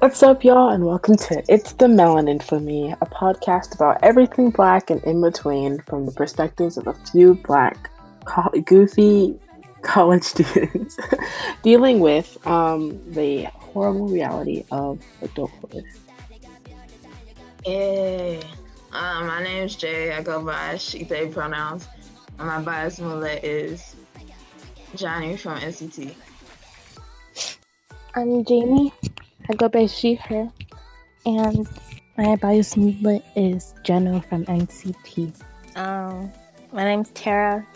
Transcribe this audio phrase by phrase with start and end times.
[0.00, 4.50] What's up, y'all, and welcome to It's the Melanin for Me, a podcast about everything
[4.50, 7.88] black and in between from the perspectives of a few black,
[8.64, 9.38] goofy
[9.84, 10.98] college students
[11.62, 15.84] dealing with um, the horrible reality of adulthood.
[17.64, 18.40] Hey,
[18.92, 20.12] um, my name's Jay.
[20.12, 21.88] I go by she, they pronouns.
[22.38, 23.94] And my bias mullet is
[24.94, 26.14] Johnny from NCT.
[28.14, 28.92] I'm Jamie.
[29.48, 30.50] I go by she, her.
[31.26, 31.66] And
[32.16, 35.34] my bias movement is Jeno from NCT.
[35.74, 36.30] Um,
[36.72, 37.66] my name's Tara.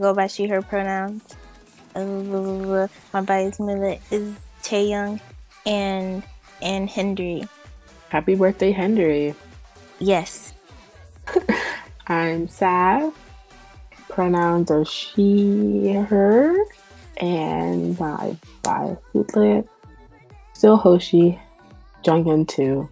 [0.00, 1.22] I go by she, her pronouns.
[1.94, 5.20] Uh, my bias movement is Taeyong
[5.66, 6.22] and
[6.62, 7.46] and Hendery.
[8.08, 9.34] Happy birthday, Hendery.
[9.98, 10.54] Yes.
[12.06, 13.12] I'm Sav.
[14.08, 16.56] Pronouns are she, her,
[17.18, 19.68] and my bias movement
[20.54, 21.38] still Hoshi,
[22.04, 22.88] Jonghyun too.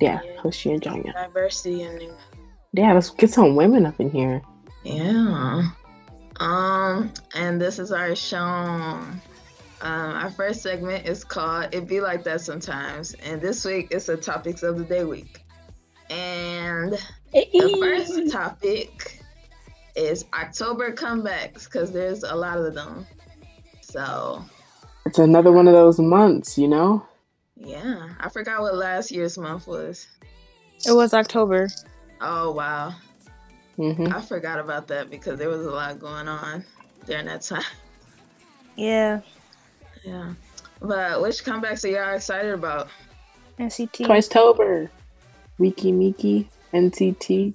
[0.00, 0.40] Yeah, Yeah.
[0.40, 1.12] Hoshi and Jonghyun.
[1.12, 2.02] Diversity and
[2.72, 4.40] Yeah, let's get some women up in here.
[4.84, 5.68] yeah.
[6.40, 8.38] Um, and this is our show.
[8.38, 9.20] Um,
[9.82, 14.16] our first segment is called "It Be Like That Sometimes," and this week it's the
[14.16, 15.44] topics of the day week.
[16.10, 16.98] And
[17.32, 19.22] the first topic
[19.94, 23.06] is October comebacks because there's a lot of them.
[23.82, 24.42] So
[25.06, 27.06] It's another one of those months, you know?
[27.56, 30.06] yeah, I forgot what last year's month was.
[30.86, 31.68] It was October.
[32.20, 32.94] Oh wow,
[33.80, 36.62] hmm I forgot about that because there was a lot going on
[37.06, 37.62] during that time.
[38.76, 39.20] Yeah.
[40.02, 40.32] Yeah,
[40.80, 42.88] but which comebacks are y'all excited about?
[43.58, 44.06] NCT.
[44.06, 44.90] Twice Tober,
[45.60, 47.52] Weki Meki, NCT,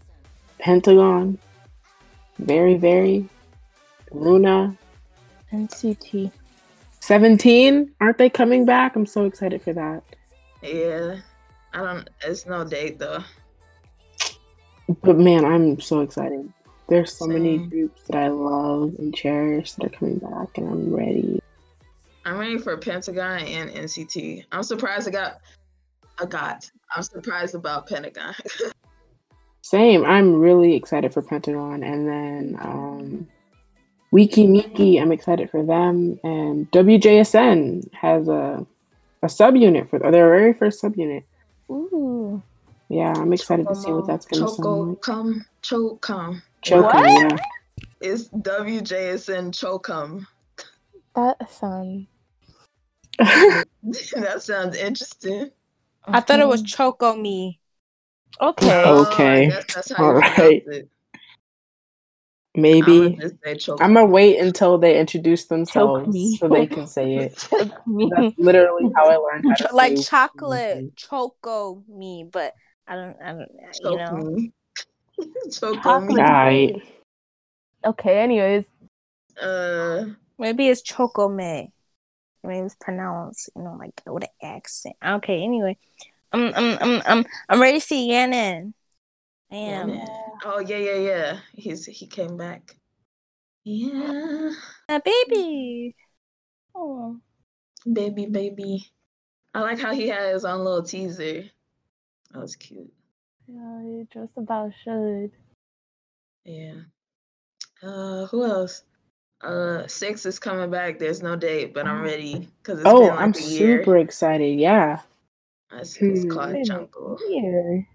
[0.59, 1.39] Pentagon,
[2.37, 3.27] Very Very,
[4.11, 4.77] LOONA,
[5.51, 6.31] NCT.
[6.99, 7.91] 17.
[7.99, 8.95] Aren't they coming back?
[8.95, 10.03] I'm so excited for that.
[10.61, 11.17] Yeah,
[11.73, 12.07] I don't.
[12.23, 13.23] It's no date though.
[15.01, 16.51] But man, I'm so excited.
[16.87, 20.93] There's so many groups that I love and cherish that are coming back, and I'm
[20.93, 21.41] ready.
[22.25, 24.45] I'm ready for Pentagon and NCT.
[24.51, 25.41] I'm surprised I got.
[26.19, 26.69] I got.
[26.95, 28.35] I'm surprised about Pentagon.
[29.61, 30.05] Same.
[30.05, 33.27] I'm really excited for Pentagon, and then um,
[34.13, 35.01] Weki Meki.
[35.01, 38.65] I'm excited for them, and WJSN has a
[39.23, 41.23] a subunit for their very first subunit.
[41.69, 42.41] Ooh.
[42.89, 45.01] Yeah, I'm excited to see what that's going to sound Choco like.
[45.01, 46.41] come Chocum.
[46.63, 47.31] Chokum, What?
[47.31, 47.37] yeah.
[48.01, 50.27] It's WJSN Chocum.
[51.15, 52.07] That sounds.
[53.17, 55.49] that sounds interesting.
[56.05, 57.59] I thought it was Choco Me.
[58.39, 58.83] Okay.
[58.85, 59.05] Oh.
[59.07, 59.47] Okay.
[59.47, 60.63] I guess that's how you All pronounce right.
[60.67, 60.89] it.
[62.57, 63.01] Maybe.
[63.01, 63.81] I'ma just say Chocum.
[63.81, 67.47] I'm gonna wait until they introduce themselves so they can say it.
[67.51, 72.53] That's literally how I learned how to like say chocolate Choco Me, but
[72.87, 73.17] I don't.
[73.21, 73.51] I don't.
[73.83, 74.05] You know.
[74.05, 74.51] Choke me.
[75.51, 76.15] Choke Chocolate.
[76.15, 76.21] me.
[76.21, 76.83] Right.
[77.85, 78.65] Okay, anyways.
[79.41, 80.05] Uh,
[80.37, 81.71] Maybe it's Choco Me.
[82.43, 84.95] Maybe it's pronounced, you know, like with an accent.
[85.05, 85.43] Okay.
[85.43, 85.77] Anyway,
[86.31, 86.53] I'm.
[86.55, 86.77] I'm.
[86.81, 87.01] I'm.
[87.05, 87.25] I'm.
[87.49, 88.73] I'm ready to see Yannin.
[89.51, 89.99] I am.
[90.43, 91.37] oh yeah, yeah, yeah.
[91.53, 92.75] He's he came back.
[93.63, 94.51] Yeah,
[94.89, 95.95] A baby.
[96.75, 97.17] Oh.
[97.91, 98.91] baby, baby.
[99.55, 101.45] I like how he had his own little teaser.
[102.35, 102.91] That was cute.
[103.47, 105.31] Yeah, you just about should.
[106.43, 106.73] Yeah.
[107.81, 108.83] Uh, who else?
[109.41, 110.99] Uh, six is coming back.
[110.99, 113.79] There's no date, but I'm ready because it's Oh, been like I'm a year.
[113.79, 114.59] super excited.
[114.59, 114.99] Yeah.
[115.71, 116.29] It's, it's Hmm.
[116.29, 117.17] called Been Jungle.
[117.29, 117.87] Year.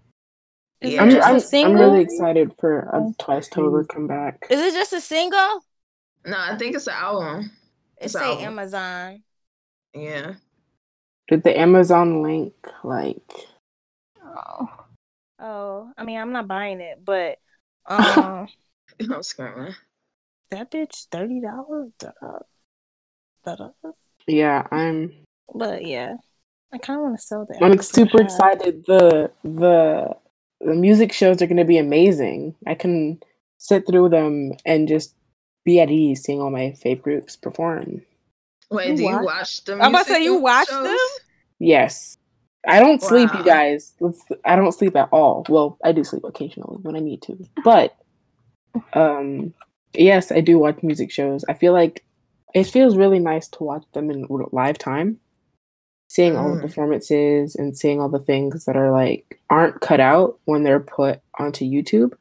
[0.81, 1.03] Is Yeah.
[1.03, 3.13] it I'm, just I'm, a I'm really excited for a Okay.
[3.19, 4.47] Twice Tober comeback.
[4.49, 5.63] Is it just a single?
[6.25, 7.51] No, I think it's an album.
[7.97, 8.45] It It's say album.
[8.45, 9.23] Amazon.
[9.93, 10.33] Yeah.
[11.27, 13.21] Did the Amazon link like
[14.35, 14.67] Oh.
[15.39, 17.39] Oh, I mean, I'm not buying it, but
[17.87, 18.47] um,
[19.11, 19.73] I'm screaming.
[20.51, 21.91] that bitch thirty dollars.
[24.27, 25.13] yeah, I'm
[25.53, 26.15] But yeah,
[26.71, 27.61] I kind of want to sell that.
[27.63, 28.85] I'm super excited.
[28.85, 30.15] The the
[30.59, 32.55] the music shows are gonna be amazing.
[32.67, 33.19] I can
[33.57, 35.15] sit through them and just
[35.65, 38.01] be at ease seeing all my favorite groups perform.
[38.69, 39.73] Wait, You do you watch- watch the?
[39.73, 40.83] I'm about to say, you watch shows?
[40.87, 40.97] them?
[41.59, 42.17] Yes.
[42.67, 43.93] I don't sleep, you guys.
[43.99, 45.45] Let's, I don't sleep at all.
[45.49, 47.37] Well, I do sleep occasionally when I need to.
[47.63, 47.95] But
[48.93, 49.53] um
[49.93, 51.43] yes, I do watch music shows.
[51.49, 52.03] I feel like
[52.53, 55.19] it feels really nice to watch them in live time,
[56.09, 56.61] seeing all the Mm.
[56.61, 61.19] performances and seeing all the things that are like aren't cut out when they're put
[61.39, 62.13] onto YouTube.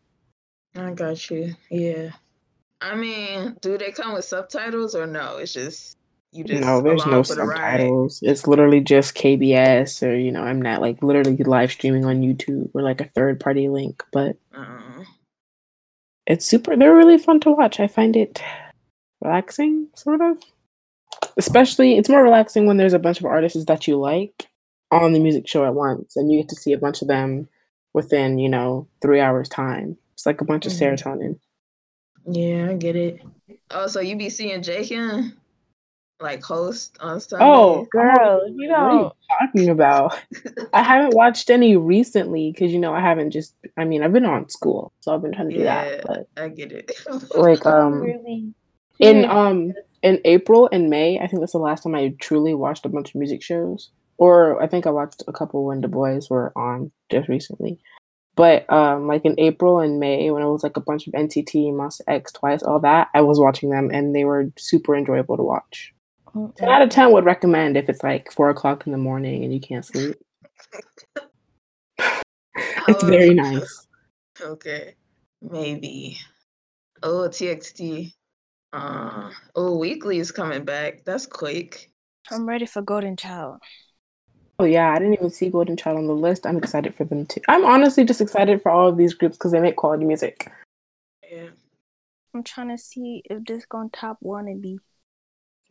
[0.77, 1.55] I got you.
[1.71, 2.11] Yeah.
[2.81, 5.37] I mean, do they come with subtitles or no?
[5.37, 5.99] It's just
[6.33, 8.21] you just no, there's no subtitles.
[8.23, 12.71] It's literally just KBS or you know I'm not like literally live streaming on YouTube
[12.75, 15.05] or like a third party link, but Uh,
[16.27, 16.77] it's super.
[16.77, 17.81] They're really fun to watch.
[17.81, 18.41] I find it
[19.23, 20.39] relaxing, sort of.
[21.37, 24.47] Especially, it's more relaxing when there's a bunch of artists that you like
[24.93, 27.49] on the music show at once, and you get to see a bunch of them
[27.95, 29.97] within, you know, three hours time.
[30.15, 30.79] It's like a bunch of Mhm.
[30.97, 31.39] serotonin.
[32.27, 33.21] yeah, I get it.
[33.71, 35.33] Oh, so you be seeing Jaemin
[36.21, 37.45] like host on Sunday?
[37.45, 40.19] Oh, Girl, you know what are you know, talking about?
[40.73, 43.55] I haven't watched any recently because you know I haven't just.
[43.77, 45.85] I mean, I've been on school, so I've been trying to do Yeah.
[45.85, 46.05] that.
[46.07, 46.93] But I get it.
[47.35, 48.53] like, um, really.
[48.99, 49.73] in um
[50.03, 53.11] in April and May, I think that's the last time I truly watched a bunch
[53.11, 53.91] of music shows.
[54.19, 57.79] Or I think I watched a couple when the boys were on just recently.
[58.37, 61.73] But um like in April and May when it was like a bunch of NCT,
[61.73, 65.43] Monsta X, Twice, all that, I was watching them and they were super enjoyable to
[65.43, 65.93] watch.
[66.57, 69.53] Ten out of ten would recommend if it's like four o'clock in the morning and
[69.53, 70.17] you can't sleep.
[71.99, 73.87] it's Oh, very nice.
[74.41, 74.95] Okay,
[75.43, 76.19] maybe.
[77.03, 78.13] Oh, TXT.
[78.73, 81.05] Uh, oh, Weekly is coming back.
[81.05, 81.91] That's quick.
[82.31, 83.59] I'm ready for Golden Child.
[84.61, 86.47] Oh yeah, I didn't even see Golden Child on the list.
[86.47, 87.41] I'm excited for them too.
[87.49, 90.53] I'm honestly just excited for all of these groups because they make quality music.
[91.31, 91.49] Yeah.
[92.35, 94.79] I'm trying to see if this gonna top Wannabe.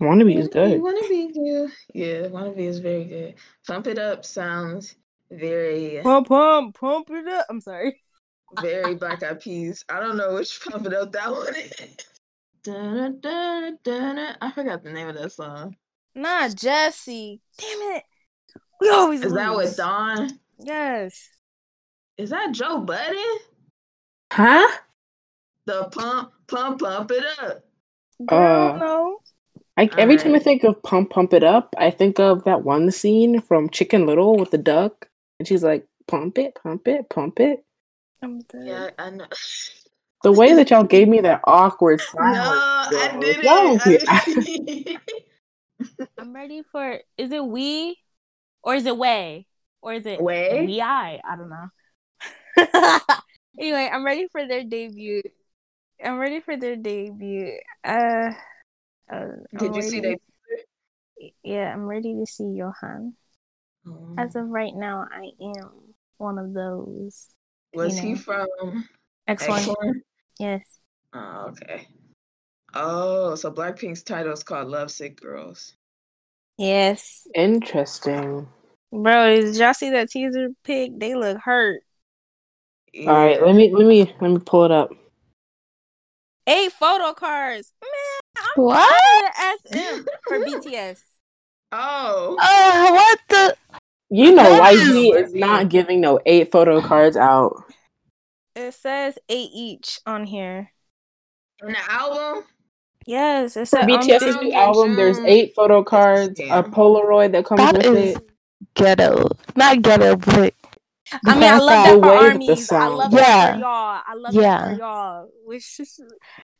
[0.02, 0.80] Wannabe is good.
[0.82, 1.66] Wannabe, yeah.
[1.94, 3.36] Yeah, Wannabe is very good.
[3.68, 4.96] Pump It Up sounds
[5.32, 7.46] very, Pump, pump, pump it up.
[7.50, 8.02] I'm sorry.
[8.62, 9.84] very Black Eyed Peas.
[9.90, 11.98] I don't know which Pump It Up that one is.
[12.64, 14.36] Dun, dun, dun, dun.
[14.42, 15.76] I forgot the name of that song.
[16.16, 17.42] Nah, Jesse.
[17.58, 18.04] Damn it.
[18.82, 19.68] We always Is that lose.
[19.70, 20.40] with Dawn?
[20.60, 21.30] Yes.
[22.18, 23.18] Is that Joe Budden?
[24.32, 24.68] Huh?
[25.66, 27.64] The pump, pump, pump it up.
[28.26, 29.20] Girl, Uh, no.
[29.80, 32.92] I, every time I think of Pump Pump It Up, I think of that one
[32.92, 35.08] scene from Chicken Little with the duck,
[35.40, 37.64] and she's like, "Pump it, pump it, pump it."
[38.22, 38.42] I'm.
[38.54, 39.26] Yeah, I know.
[40.22, 42.92] The way that y'all gave me that awkward No, silence.
[42.92, 43.44] I yo, didn't.
[43.46, 43.90] y'all don't I
[44.26, 45.02] get- didn't.
[46.20, 47.00] I'm ready for.
[47.18, 47.98] Is it we,
[48.62, 49.48] or is it way,
[49.82, 50.66] or is it Way?
[50.66, 50.82] we?
[50.82, 53.00] I I don't know.
[53.60, 55.22] anyway, I'm ready for their debut.
[56.04, 57.60] I'm ready for their debut.
[57.86, 58.32] Uh,
[59.12, 59.26] uh
[59.58, 60.18] Did I'm you see ready-
[61.18, 61.34] they?
[61.44, 63.14] Yeah, I'm ready to see Yohan.
[64.18, 65.72] As of right now, I am
[66.18, 67.28] one of those.
[67.74, 68.48] Was you he from
[69.28, 69.62] X one.
[69.62, 69.94] X1?
[70.40, 70.62] Yes.
[71.14, 71.88] Oh, okay.
[72.74, 75.74] Oh, so Blackpink's title is called Lovesick Girls.
[76.58, 77.28] Yes.
[77.34, 78.48] Interesting.
[78.92, 80.98] Bro, did y'all see that teaser pic?
[81.00, 81.82] They look hurt.
[83.00, 84.90] All right, let me let me let me pull it up.
[86.48, 87.72] Eight photo cards.
[87.82, 87.92] Man,
[88.40, 89.34] I'm What?
[89.64, 91.00] the SM for BTS.
[91.72, 93.56] Oh, Oh, what the?
[94.10, 94.90] You know, Yes.
[94.90, 97.64] YG is not giving no eight photo cards out.
[98.56, 100.72] It says eight each on here.
[101.62, 102.44] in the album?
[103.06, 107.46] Yes, it For said BTS's the- new album, there's eight photo cards, a Polaroid that
[107.46, 108.30] comes That with is it.
[108.76, 109.30] ghetto.
[109.56, 110.54] Not ghetto, but
[111.26, 112.50] I mean, I love that- that The for way armies.
[112.50, 113.20] I sound- love Yeah.
[113.20, 114.02] that for y'all.
[114.08, 114.66] I love that Yeah.
[114.74, 115.30] for y'all.
[115.46, 115.80] Wish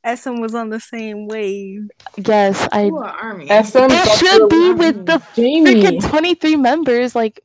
[0.06, 1.90] SM was on the same wave.
[2.18, 2.86] yes, I.
[2.90, 3.48] Who are Army?
[3.48, 5.84] SM It should be the- with the Jamie.
[5.84, 7.16] freaking 23 members.
[7.16, 7.42] Like,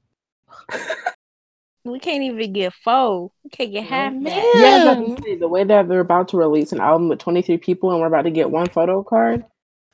[1.85, 3.31] We can't even get four.
[3.43, 4.25] We can't get half Man.
[4.25, 5.17] Yeah, I was about man.
[5.17, 8.01] to say, the way that they're about to release an album with 23 people and
[8.01, 9.45] we're about to get one photo card.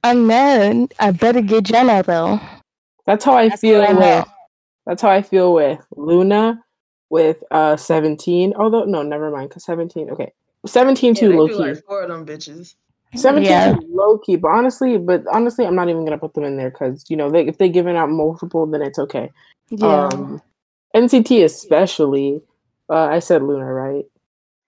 [0.04, 2.40] And then I better get Jeno though.
[3.06, 3.98] That's how I That's feel with.
[3.98, 4.24] know.
[4.86, 6.62] That's how I feel with LOONA,
[7.10, 8.54] with uh 17.
[8.56, 10.10] Although no, never mind, cause 17.
[10.10, 10.32] Okay,
[10.66, 11.54] 17 Yeah, too low key.
[11.54, 12.74] like four of them bitches.
[13.16, 13.74] 17 Yeah.
[13.74, 16.70] too low key, but honestly, but honestly, I'm not even gonna put them in there
[16.70, 19.30] because you know they, if they're giving out multiple, then it's okay.
[19.70, 20.08] Yeah.
[20.12, 20.40] Um,
[20.94, 22.42] NCT especially.
[22.88, 24.04] Uh, I said LOONA, right?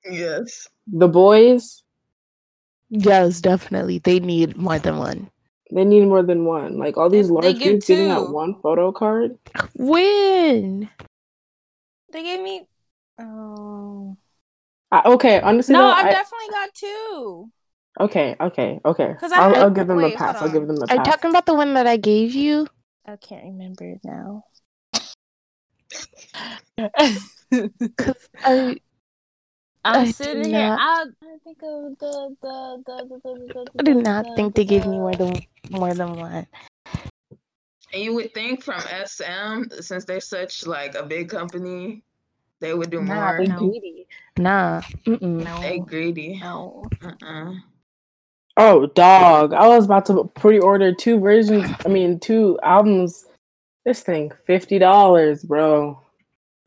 [0.08, 0.68] Yes.
[0.86, 1.82] The boys,
[2.90, 3.98] yes, definitely.
[3.98, 5.28] They need more than one.
[5.74, 6.76] they need more than one.
[6.78, 8.32] Like all these They- they large give groups giving out two.
[8.32, 9.38] one photo card.
[9.74, 10.88] When?
[12.12, 12.66] They gave me.
[13.18, 14.16] Oh.
[14.92, 17.50] I, okay, honestly, No, though, I I- definitely got two.
[18.00, 19.14] okay, okay, okay.
[19.18, 20.36] 'Cause I I'll, had- I'll give them wait, a pass.
[20.36, 20.90] I'll give them a pass.
[20.90, 22.68] Are you talking about the one that I gave you?
[23.06, 24.44] I can't remember it now.
[27.98, 28.76] Cause I
[29.84, 30.68] I'm I sitting here.
[30.68, 33.20] not- I, I think of the the the the.
[33.24, 35.34] the, the I do not the- think they gave me more than
[35.70, 36.46] more than one.
[37.92, 42.04] And you would think from SM, since they're such like a big company,
[42.62, 43.36] they would do Nah, more.
[43.38, 43.58] they No.
[43.58, 44.06] greedy.
[44.38, 44.80] Nah.
[45.06, 45.44] Mm-mm.
[45.44, 45.60] No.
[45.60, 46.38] They greedy.
[46.40, 46.84] No.
[47.02, 47.54] Uh-uh.
[48.56, 49.52] Oh, dog!
[49.54, 51.66] I was about to pre-order two versions.
[51.84, 53.26] I mean, two albums.
[53.84, 55.98] This thing, fifty dollars, bro.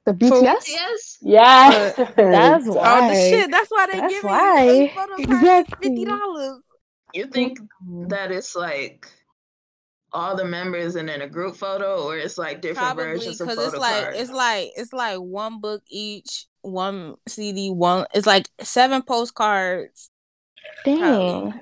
[0.06, 0.66] The BTS.
[0.68, 1.18] BTS?
[1.22, 1.70] Yeah,
[2.16, 3.08] That's Oh, why.
[3.10, 3.52] the shit.
[3.52, 4.64] That's why they That's give why.
[4.66, 5.90] you a photo card Exactly.
[5.90, 6.62] fifty dollars.
[7.14, 7.60] You think
[8.10, 9.08] that it's like
[10.16, 13.48] all the members and then a group photo, or it's like different Probably versions of
[13.50, 14.20] because photo it's like cards?
[14.20, 18.08] it's like it's like one book each, one CD, one.
[18.14, 20.10] It's like seven postcards.
[20.86, 21.54] Dang.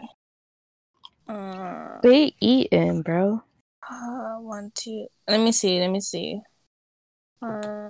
[1.27, 3.41] Uh, They eating, bro.
[3.89, 5.07] uh, one, two.
[5.27, 5.79] Let me see.
[5.79, 6.39] Let me see.
[7.41, 7.89] Uh,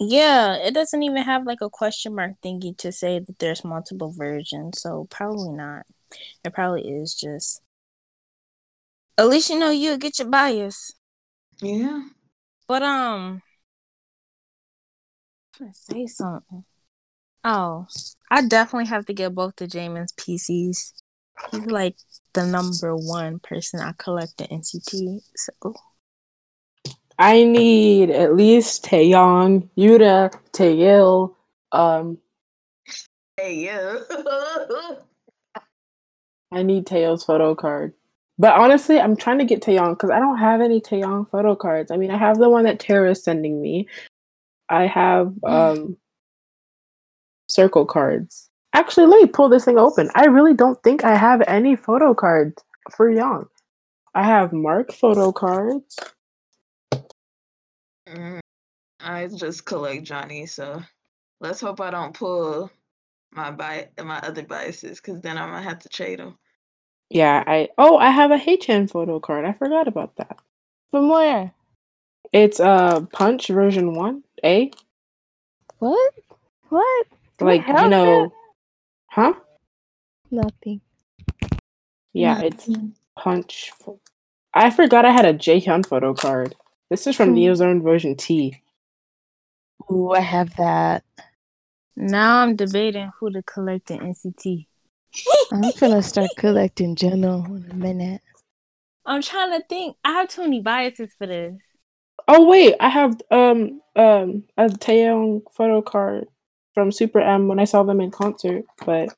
[0.00, 4.12] yeah, it doesn't even have like a question mark thingy to say that there's multiple
[4.16, 5.86] versions, so probably not.
[6.44, 7.62] It probably is just.
[9.16, 10.92] At least you know you'll get your bias.
[11.60, 12.02] yeah.
[12.66, 13.42] But um,
[15.54, 16.64] I'm trying to say something.
[17.44, 17.86] Oh,
[18.30, 20.92] I definitely have to get both the Jaemin's PCs.
[21.50, 21.96] He's like
[22.32, 25.20] the number one person I collect the NCT.
[25.36, 25.74] So
[27.18, 31.34] I need at least Taeyong, Yuta, Taeil.
[31.70, 32.18] Um,
[33.36, 33.98] Hey, yeah.
[36.52, 37.94] I need Taeil's photo card.
[38.38, 41.90] But honestly, I'm trying to get Taeyong because I don't have any Taeyong photo cards.
[41.90, 43.86] I mean, I have the one that Tara is sending me.
[44.68, 45.96] I have um
[47.48, 48.50] circle cards.
[48.72, 50.10] Actually, let me pull this thing open.
[50.16, 53.46] I really don't think I have any photo cards for Young.
[54.14, 55.96] I have Mark photo cards.
[58.08, 58.40] Mm,
[59.00, 60.82] I just collect Johnny, so
[61.40, 62.70] let's hope I don't pull
[63.32, 66.36] my bi- my other biases, because then I'm gonna have to trade them.
[67.14, 69.44] Yeah, I oh, I have a Haechan photo card.
[69.44, 70.36] I forgot about that.
[70.90, 71.52] From where?
[72.32, 74.72] It's uh Punch version 1, A.
[75.78, 76.12] What?
[76.70, 77.06] What?
[77.38, 78.32] Do we Like, you have know,
[79.06, 79.34] huh?
[80.32, 80.80] Nothing.
[82.12, 82.68] Yeah, it's
[83.16, 83.70] Punch.
[83.78, 84.00] pho-
[84.52, 86.56] I forgot I had a Jaehyun photo card.
[86.90, 87.36] This is from Hmm.
[87.36, 88.60] Neozone version T.
[89.88, 91.04] Ooh, I have that.
[91.96, 94.66] now I'm debating who to collect the NCT.
[95.52, 98.20] I'm gonna start collecting Jeno in a minute.
[99.06, 99.96] I'm trying to think.
[100.04, 101.54] I have too many biases for this.
[102.26, 106.26] Oh wait, I have um um a Taeyong photo card
[106.74, 108.64] from Super M when I saw them in concert.
[108.84, 109.10] But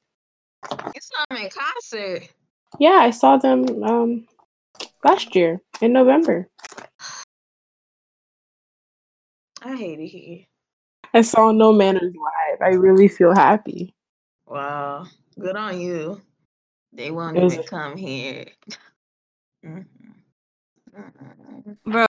[0.70, 2.28] You saw them in concert.
[2.78, 4.26] yeah, I saw them um
[5.04, 6.48] last year in November.
[9.62, 10.46] I hate it here.
[11.14, 12.60] I saw No Manners live.
[12.60, 13.94] I really feel happy.
[14.46, 15.06] Wow,
[15.38, 16.20] good on you.
[16.92, 18.46] They won't even come here.
[19.64, 19.86] Mhm.
[20.96, 21.76] Mm-mm.
[21.84, 22.06] bro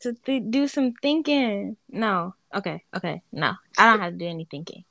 [0.00, 4.46] to th- do some thinking no okay okay no i don't have to do any
[4.50, 4.84] thinking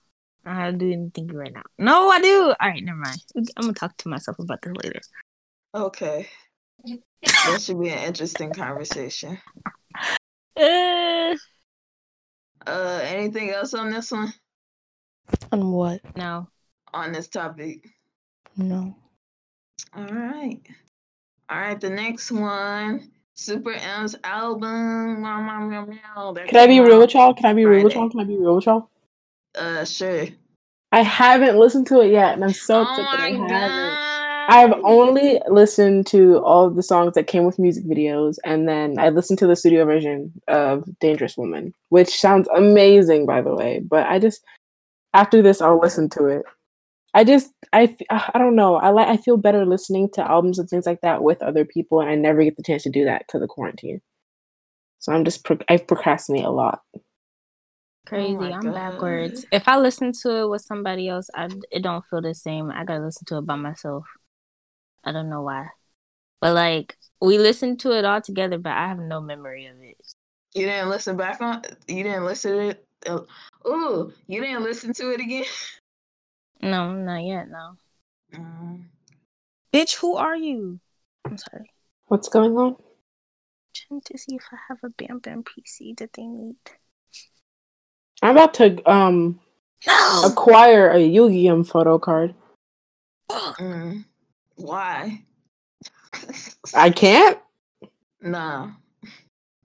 [0.45, 2.97] i don't have to do any thinking right now no i do all right never
[2.97, 4.99] mind i'm gonna talk to myself about this later
[5.75, 6.27] Okay,
[7.45, 9.37] that should be an interesting conversation.
[10.55, 11.35] uh,
[12.65, 14.33] Uh, anything else on this one?
[15.51, 16.01] On what?
[16.17, 16.47] no
[16.94, 17.88] On this topic?
[18.56, 18.96] No.
[19.96, 20.60] All right.
[21.50, 25.22] All right, the next one, Super M's album.
[25.22, 27.34] Meow, meow, meow, meow, Can I be real with y'all?
[27.34, 28.10] Can I be real with y'all?
[28.10, 28.89] Can I be real with y'all?
[29.56, 30.25] Uh, sure.
[30.91, 33.48] I haven't listened to it yet, and I'm so oh upset that I haven't.
[33.48, 34.08] god.
[34.50, 38.98] I've only listened to all of the songs that came with music videos, and then
[38.98, 43.79] I listened to the studio version of Dangerous Woman, which sounds amazing, by the way.
[43.79, 44.44] But I just
[45.13, 46.46] after this, I'll listen to it.
[47.17, 48.75] I just I I don't know.
[48.75, 52.00] I like I feel better listening to albums and things like that with other people,
[52.00, 54.01] and I never get the chance to do that because of quarantine.
[55.00, 56.81] So I'm just pro- I procrastinate a lot.
[58.05, 58.75] crazy my i'm God.
[58.75, 62.69] backwards if i listen to it with somebody else i it don't feel the same
[62.71, 64.05] i gotta listen to it by myself
[65.03, 65.67] i don't know why
[66.39, 69.97] but like we listened to it all together but i have no memory of it
[70.53, 71.63] You didn't listen back on.
[71.88, 72.86] You didn't listen to it.
[73.05, 73.21] Uh,
[73.67, 75.45] ooh, you didn't listen to it again.
[76.61, 77.77] no not yet no
[78.33, 78.83] Mm.
[79.73, 80.79] bitch who are you
[81.25, 81.71] i'm sorry
[82.07, 82.75] What's going on?
[83.73, 86.55] trying to see if I have a Bam Bam PC that they need.
[88.21, 89.39] I'm about to um
[89.85, 90.21] No.
[90.23, 92.33] acquire a Yu-Gi-Oh photo card.
[93.29, 94.05] Mm.
[94.55, 95.23] Why?
[96.73, 97.37] I can't.
[98.21, 98.71] no.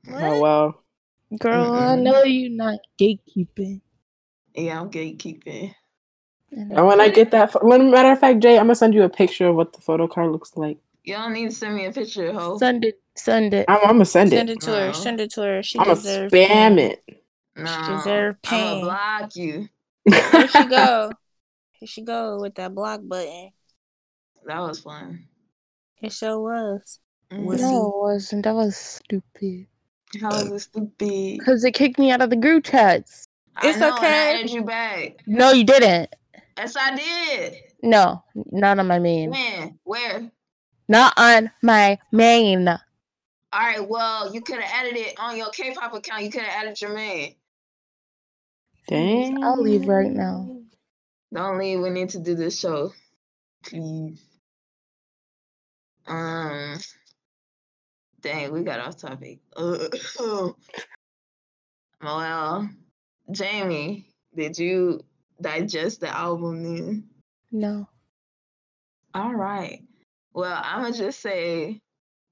[0.09, 0.83] Oh well.
[1.39, 2.03] Girl, I Mm-mm.
[2.03, 3.81] know you're not gatekeeping.
[4.55, 5.75] Yeah, I'm gatekeeping.
[6.53, 8.95] And And when I get that, pho- when- matter of fact, Jay, I'm gonna send
[8.95, 10.79] you a picture of what the photo card looks like.
[11.05, 12.59] You don't need to send me a picture, ho.
[12.59, 13.01] Send it.
[13.17, 13.65] Send it.
[13.69, 14.63] I'm, I'm gonna send, Send it.
[14.63, 14.93] Send it to her.
[14.93, 15.63] Send it to her.
[15.63, 16.79] She I'm gonna deserves spam pain.
[16.79, 17.05] it.
[17.57, 18.85] No, deserve I'm gonna pain.
[18.85, 19.69] block you.
[20.05, 21.13] Here she go.
[21.73, 23.51] Here she go with that block button.
[24.47, 25.27] That was fun.
[26.01, 27.01] It sure was.
[27.31, 28.01] No, it mm-hmm.
[28.01, 28.45] wasn't.
[28.45, 29.67] That was stupid.
[30.21, 31.39] How was it stupid?
[31.39, 33.27] Because it kicked me out of the group chats.
[33.63, 34.07] It's I know, okay.
[34.07, 35.23] I added you back.
[35.27, 36.15] No, you didn't.
[36.57, 37.55] Yes, I did.
[37.83, 39.31] No, not on my main.
[39.31, 39.79] When?
[39.85, 40.31] Where?
[40.89, 42.69] Not on my main.
[42.69, 42.81] All
[43.53, 43.87] right.
[43.87, 46.23] Well, you could have added it on your K-pop account.
[46.25, 47.35] You could have added your main.
[48.89, 49.43] Dang.
[49.43, 50.59] I'll leave right now.
[51.33, 51.81] Don't leave.
[51.81, 52.93] We need to do this show,
[53.65, 54.21] please.
[56.07, 56.79] Um.
[58.21, 59.41] Dang, we got off topic.
[59.57, 59.89] Uh,
[62.03, 62.71] well,
[63.31, 64.07] Jamie,
[64.37, 65.01] did you
[65.43, 67.05] digest the album then?
[67.51, 67.89] No.
[69.15, 69.83] All right.
[70.33, 71.81] Well, I'm gonna just say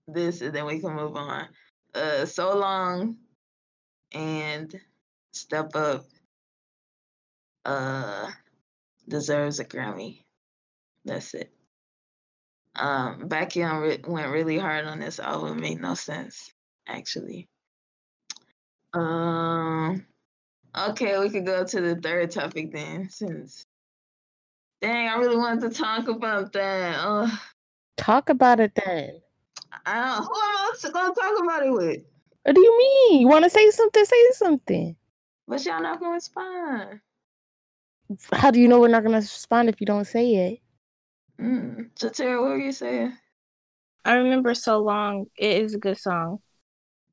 [0.09, 1.49] this, and then we can move on.
[1.95, 3.17] Uh, so long,
[4.13, 4.75] and
[5.33, 6.07] step up.
[7.65, 8.31] Uh,
[9.07, 10.25] deserves a Grammy.
[11.05, 11.53] That's it.
[12.77, 15.61] Um, Baekhyun re- went really hard on this album.
[15.61, 16.53] Made no sense,
[16.89, 17.49] actually.
[18.95, 20.07] Um.
[20.77, 23.67] Okay, we could go to the third topic then, since.
[24.81, 26.97] Dang, I really wanted to talk about that.
[26.99, 27.31] Ugh.
[27.97, 29.21] Talk about it then.
[29.85, 32.03] I don't, who am I gonna talk about it with?
[32.45, 33.21] What do you mean?
[33.21, 34.05] You want to say something?
[34.05, 34.97] Say something.
[35.47, 37.01] But y'all not gonna respond.
[38.33, 40.61] How do you know we're not going to respond if you don't say it?
[41.41, 41.91] Mm.
[41.95, 43.17] Jatera, what were you saying?
[44.05, 45.27] I remember so long.
[45.37, 46.41] It is a good song.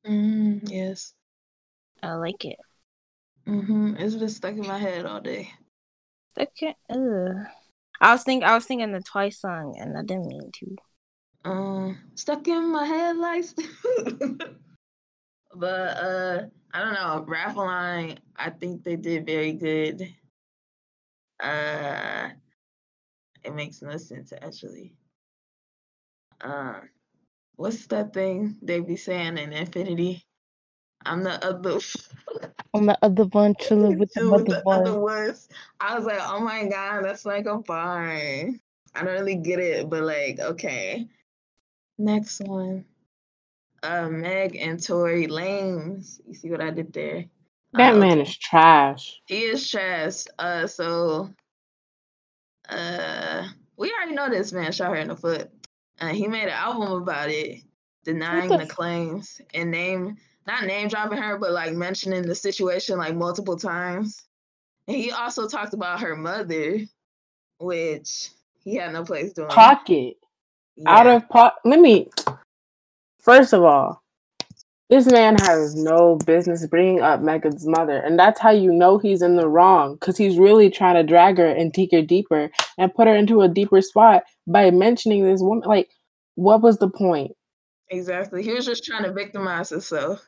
[0.05, 1.13] Mm, yes.
[2.01, 2.57] I like it.
[3.47, 3.95] Mm-hmm.
[3.97, 5.49] It's been stuck in my head all day.
[6.37, 6.75] Okay.
[6.89, 7.45] Ugh.
[7.99, 10.75] I was think I was thinking the Twice song, and I didn't mean to.
[11.45, 13.45] Um, stuck in my head like.
[15.55, 15.65] but
[15.97, 17.25] uh, I don't know.
[17.27, 20.13] Rap line, I think they did very good.
[21.39, 22.29] Uh,
[23.43, 24.93] it makes no sense actually.
[26.41, 26.81] Uh,
[27.55, 30.23] what's that thing they be saying in Infinity?
[31.05, 31.79] I'm the other.
[32.73, 35.47] On the other one, chilling with the Chill with other the other ones.
[35.79, 38.07] I was like, oh my god, that's like a bar.
[38.07, 38.59] I
[38.95, 41.07] don't really get it, but like, okay.
[41.97, 42.85] Next one.
[43.83, 46.19] Uh Meg and Tory Lanez.
[46.25, 47.25] You see what I did there?
[47.73, 49.21] That Uh, man is trash.
[49.25, 50.25] He is trash.
[50.37, 51.29] Uh so
[52.69, 55.49] uh we already know this man shot her in the foot.
[55.99, 57.61] Uh, he made an album about it,
[58.03, 60.17] denying the the f- claims and name
[60.47, 64.23] not name dropping her, but like mentioning the situation like multiple times.
[64.87, 66.79] And he also talked about her mother,
[67.59, 68.29] which
[68.63, 69.49] he had no place doing.
[69.49, 70.15] Pocket.
[70.85, 71.59] Out of pocket.
[71.65, 72.09] Let me.
[73.19, 74.01] First of all,
[74.89, 79.21] this man has no business bringing up Megan's mother, and that's how you know he's
[79.21, 82.95] in the wrong because he's really trying to drag her and take her deeper and
[82.95, 85.67] put her into a deeper spot by mentioning this woman.
[85.67, 85.89] Like,
[86.35, 87.33] what was the point?
[87.89, 88.43] exactly.
[88.43, 90.25] He was just trying to victimize himself.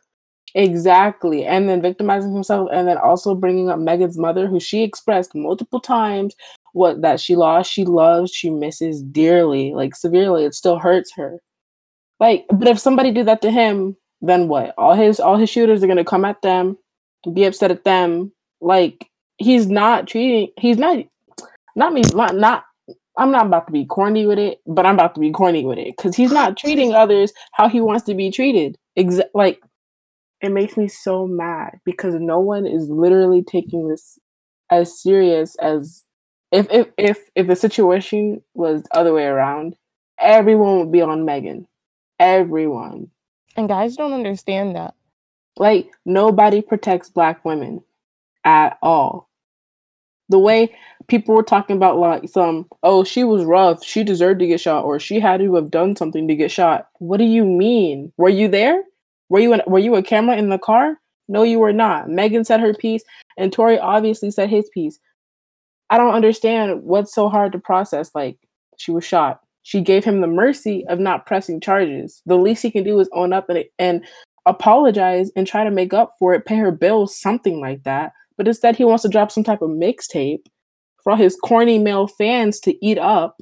[0.55, 1.45] Exactly.
[1.45, 5.79] And then victimizing himself and then also bringing up Megan's mother, who she expressed multiple
[5.79, 6.35] times
[6.73, 10.45] what that she lost, she loves, she misses dearly, like severely.
[10.45, 11.39] It still hurts her.
[12.19, 14.73] Like, but if somebody did that to him, then what?
[14.77, 16.77] All his all his shooters are gonna come at them,
[17.33, 18.31] be upset at them.
[18.61, 19.07] Like
[19.37, 20.99] he's not treating he's not
[21.75, 22.65] not me not, not
[23.17, 25.77] I'm not about to be corny with it, but I'm about to be corny with
[25.77, 28.77] it because he's not treating others how he wants to be treated.
[28.97, 29.61] Exa- like
[30.41, 34.17] it makes me so mad because no one is literally taking this
[34.69, 36.05] as serious as
[36.51, 39.75] if if if if the situation was the other way around,
[40.19, 41.67] everyone would be on Megan.
[42.19, 43.09] Everyone.
[43.55, 44.93] And guys don't understand that.
[45.57, 47.83] Like nobody protects black women
[48.43, 49.29] at all.
[50.29, 50.75] The way
[51.07, 54.85] people were talking about like some, oh, she was rough, she deserved to get shot,
[54.85, 56.87] or she had to have done something to get shot.
[56.99, 58.13] What do you mean?
[58.15, 58.83] Were you there?
[59.29, 60.97] Were you were you a camera in the car?
[61.27, 62.09] No, you were not.
[62.09, 63.03] Megan said her piece,
[63.37, 64.99] and Tory obviously said his piece.
[65.91, 68.11] I don't understand what's so hard to process.
[68.15, 68.37] Like
[68.77, 69.41] she was shot.
[69.63, 72.21] She gave him the mercy of not pressing charges.
[72.25, 74.03] The least he can do is own up and and
[74.45, 78.13] apologize and try to make up for it, pay her bills, something like that.
[78.37, 80.45] But instead, he wants to drop some type of mixtape
[81.03, 83.41] for all his corny male fans to eat up.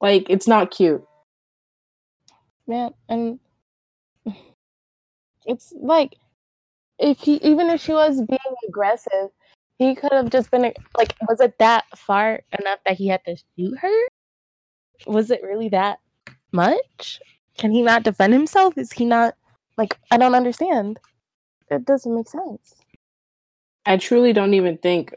[0.00, 1.02] Like it's not cute.
[2.66, 3.40] man and
[5.50, 6.16] it's like
[6.98, 9.30] if he even if she was being aggressive
[9.78, 13.36] he could have just been like was it that far enough that he had to
[13.56, 14.08] shoot her
[15.06, 15.98] was it really that
[16.52, 17.20] much?
[17.58, 18.76] Can he not defend himself?
[18.76, 19.34] Is he not
[19.76, 20.98] like I don't understand.
[21.70, 22.74] It doesn't make sense.
[23.86, 25.14] I truly don't even think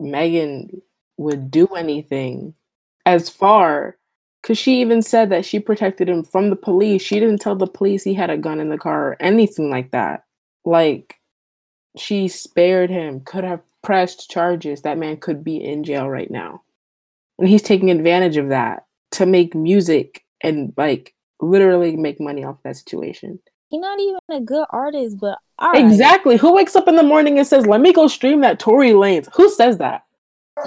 [0.00, 0.82] Megan
[1.16, 2.54] would do anything
[3.06, 3.96] as far
[4.42, 7.00] because she even said that she protected him from the police.
[7.00, 9.92] She didn't tell the police he had a gun in the car or anything like
[9.92, 10.24] that.
[10.64, 11.20] Like,
[11.96, 14.82] she spared him, could have pressed charges.
[14.82, 16.62] That man could be in jail right now.
[17.38, 22.62] And he's taking advantage of that to make music and, like, literally make money off
[22.64, 23.38] that situation.
[23.68, 25.84] He's not even a good artist, but right.
[25.84, 26.36] Exactly.
[26.36, 29.28] Who wakes up in the morning and says, let me go stream that Tory Lanez?
[29.34, 30.04] Who says that?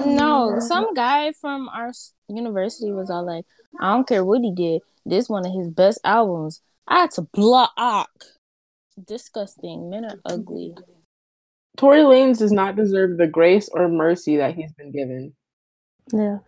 [0.06, 0.60] No, mm-hmm.
[0.62, 1.92] some guy from our
[2.28, 3.46] university was all like,
[3.80, 4.82] I don't care what he did.
[5.06, 6.62] This one of his best albums.
[6.88, 8.10] I had to block.
[9.08, 9.90] Disgusting.
[9.90, 10.74] Men are ugly.
[11.78, 15.34] Tory Lanez does not deserve the grace or mercy that he's been given.
[16.14, 16.40] Yeah.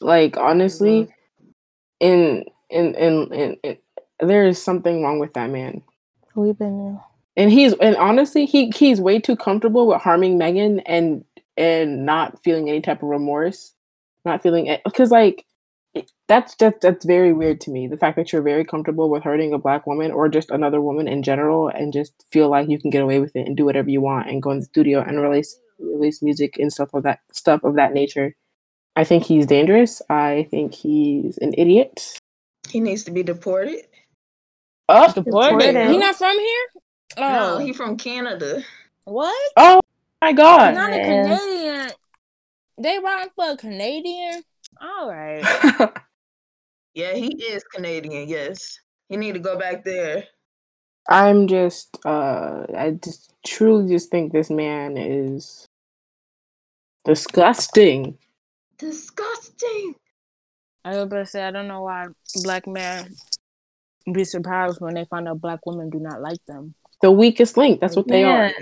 [0.00, 1.46] Like honestly, mm-hmm.
[2.00, 3.78] in in in in, in
[4.20, 5.82] there is something wrong with that man.
[6.34, 7.00] We've been
[7.36, 11.24] And he's and honestly, he he's way too comfortable with harming Megan and
[11.56, 13.74] and not feeling any type of remorse,
[14.24, 15.44] not feeling it because like
[16.28, 17.86] that's just that's very weird to me.
[17.86, 21.06] The fact that you're very comfortable with hurting a black woman or just another woman
[21.08, 23.90] in general, and just feel like you can get away with it and do whatever
[23.90, 27.20] you want and go in the studio and release release music and stuff of that
[27.32, 28.34] stuff of that nature.
[28.96, 30.00] I think he's dangerous.
[30.08, 32.18] I think he's an idiot.
[32.70, 33.82] He needs to be deported.
[34.88, 35.58] Oh, Deported.
[35.58, 35.90] Deported.
[35.90, 36.66] He not from here?
[37.18, 38.64] No, Oh, he from Canada.
[39.04, 39.52] what?
[39.58, 39.81] oh
[40.22, 40.74] my He's god.
[40.74, 41.90] not a Canadian.
[42.78, 44.42] They run for a Canadian?
[44.80, 45.44] All right.
[46.94, 48.28] Yeah, he is Canadian.
[48.28, 50.24] Yes, he need to go back there.
[51.08, 55.66] I'm just uh I just truly just think this man is
[57.06, 58.18] disgusting.
[58.76, 59.94] Disgusting.
[60.84, 62.08] I was about to say, I don't know why
[62.42, 63.08] black men
[64.12, 66.74] be surprised when they find out black women do not like them.
[67.00, 67.80] The weakest link.
[67.80, 68.50] That's what they Yeah.
[68.50, 68.52] are.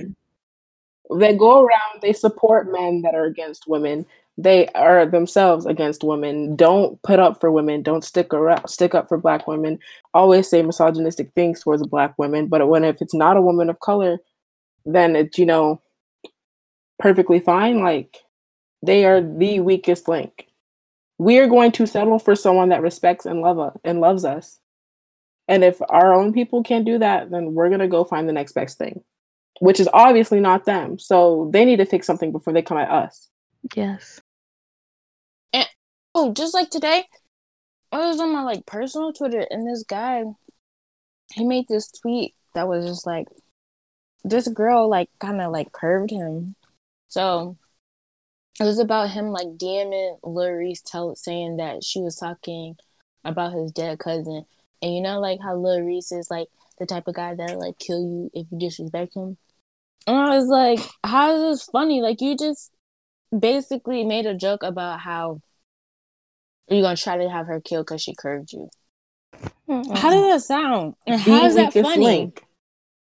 [1.16, 4.06] They go around, they support men that are against women.
[4.38, 6.56] They are themselves against women.
[6.56, 7.82] Don't put up for women.
[7.82, 9.78] Don't stick around stick up for black women.
[10.14, 12.46] Always say misogynistic things towards black women.
[12.46, 14.18] But when if it's not a woman of color,
[14.86, 15.82] then it's, you know,
[16.98, 17.80] perfectly fine.
[17.80, 18.18] Like
[18.82, 20.46] they are the weakest link.
[21.18, 24.58] We are going to settle for someone that respects and love us and loves us.
[25.48, 28.52] And if our own people can't do that, then we're gonna go find the next
[28.52, 29.02] best thing,
[29.58, 30.98] which is obviously not them.
[30.98, 33.28] So they need to fix something before they come at us.
[33.74, 34.20] Yes.
[35.52, 35.68] And
[36.14, 37.04] oh, just like today,
[37.92, 40.24] I was on my like personal Twitter, and this guy,
[41.34, 43.26] he made this tweet that was just like,
[44.24, 46.54] this girl like kind of like curved him.
[47.08, 47.56] So
[48.60, 52.76] it was about him like DMing Lil Reese, tell saying that she was talking
[53.24, 54.44] about his dead cousin,
[54.80, 56.48] and you know like how Lil Reese is like
[56.80, 59.36] the type of guy that like kill you if you disrespect him.
[60.06, 62.00] And I was like, how is this funny?
[62.00, 62.72] Like you just
[63.38, 65.40] basically made a joke about how
[66.68, 68.68] you're gonna try to have her killed because she curved you.
[69.68, 70.94] How does that sound?
[71.06, 71.98] And how The is that funny?
[72.00, 72.44] link.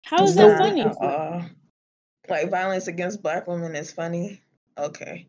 [0.05, 0.83] How is Nah, that funny?
[0.83, 1.45] uh-uh.
[2.29, 4.41] Like violence against black women is funny.
[4.79, 5.29] Okay.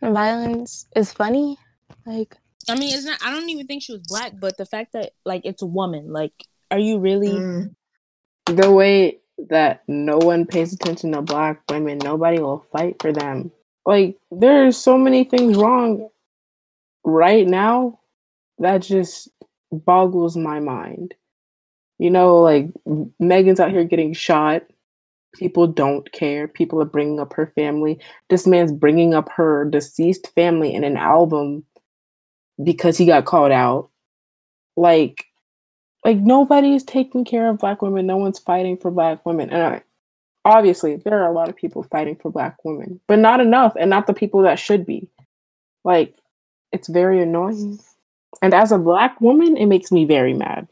[0.00, 1.56] Violence is funny.
[2.06, 2.36] Like
[2.68, 3.18] I mean, it's not.
[3.22, 6.12] I don't even think she was black, but the fact that like it's a woman.
[6.12, 6.32] Like,
[6.74, 7.28] are you really?
[7.28, 7.74] Mm.
[8.46, 13.52] The way that no one pays attention to black women, nobody will fight for them.
[13.86, 16.08] Like there's so many things wrong
[17.04, 18.00] right now
[18.58, 19.28] that just
[19.70, 21.14] boggles my mind.
[21.98, 22.70] You know, like
[23.20, 24.64] Megan's out here getting shot.
[25.34, 26.48] People don't care.
[26.48, 28.00] People are bringing up her family.
[28.30, 31.64] This man's bringing up her deceased family in an album
[32.62, 33.90] because he got called out.
[34.76, 35.26] Like,
[36.04, 38.06] like nobody's taking care of black women.
[38.06, 39.50] No one's fighting for black women.
[39.50, 39.82] And I,
[40.44, 43.90] obviously, there are a lot of people fighting for black women, but not enough, and
[43.90, 45.08] not the people that should be.
[45.84, 46.14] Like,
[46.72, 47.78] it's very annoying.
[48.42, 50.68] And as a black woman, it makes me very mad.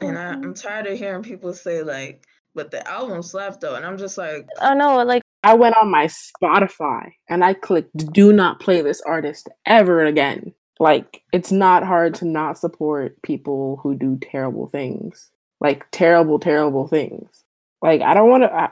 [0.00, 0.52] And I, I'm mm-hmm.
[0.52, 4.46] tired of hearing people say like, "But the album slapped though," and I'm just like,
[4.60, 9.00] oh no, like I went on my Spotify and I clicked do not play this
[9.02, 10.54] artist ever again.
[10.80, 15.30] Like it's not hard to not support people who do terrible things.
[15.60, 17.44] Like terrible terrible things.
[17.82, 18.70] Like I don't want to I,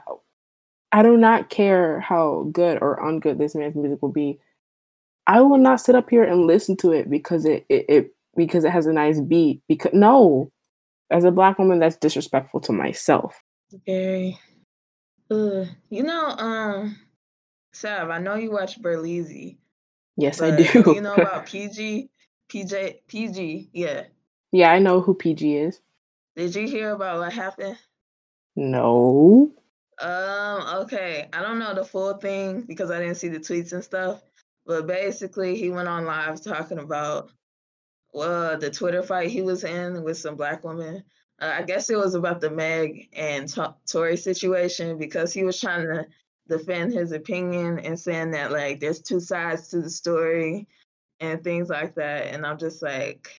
[0.91, 4.39] I do not care how good or ungood this man's music will be.
[5.27, 8.63] I will not sit up here and listen to it because it it, it because
[8.63, 9.61] it has a nice beat.
[9.67, 10.51] Because no,
[11.11, 13.39] as a black woman, that's disrespectful to myself.
[13.85, 14.39] very.
[15.31, 15.67] Ugh.
[15.91, 16.97] You know, um,
[17.71, 19.57] Sav, I know you watch Berleezy.
[20.19, 20.93] Yes, I but do.
[20.95, 22.09] You know about PG,
[22.49, 24.03] PJ, PG, yeah.
[24.51, 25.81] Yeah, I know who PG is.
[26.35, 27.77] Did you hear about what happened?
[28.55, 29.51] No.
[30.01, 31.29] Um, okay.
[31.31, 34.21] I don't know the full thing because I didn't see the tweets and stuff.
[34.65, 37.31] But basically he went on live talking about
[38.13, 41.03] well the Twitter fight he was in with some black women.
[41.41, 45.59] Uh, I guess it was about the Meg and T- Tory situation because he was
[45.59, 46.05] trying to
[46.49, 50.67] defend his opinion and saying that like there's two sides to the story
[51.19, 52.27] and things like that.
[52.27, 53.39] And I'm just like,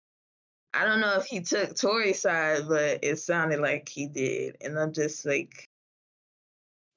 [0.73, 4.57] I don't know if he took Tory's side, but it sounded like he did.
[4.61, 5.65] And I'm just like,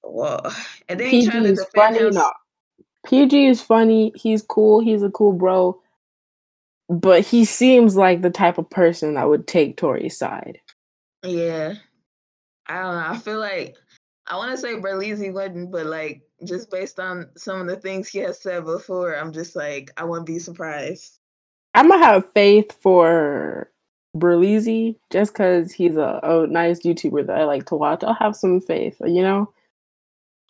[0.02, 0.40] whoa.
[0.88, 2.08] And then he tried PG to is defend funny.
[2.08, 2.14] him.
[2.14, 2.32] No.
[3.06, 4.12] PG is funny.
[4.14, 4.80] He's cool.
[4.80, 5.80] He's a cool bro.
[6.88, 10.58] But he seems like the type of person that would take Tory's side.
[11.24, 11.74] Yeah.
[12.66, 13.06] I don't know.
[13.08, 13.76] I feel like
[14.32, 18.08] I want to say Berleezy wouldn't, but like just based on some of the things
[18.08, 21.18] he has said before, I'm just like I wouldn't be surprised.
[21.74, 23.70] I'm gonna have faith for
[24.16, 28.02] Berleezy just because he's a, a nice YouTuber that I like to watch.
[28.02, 29.52] I'll have some faith, you know.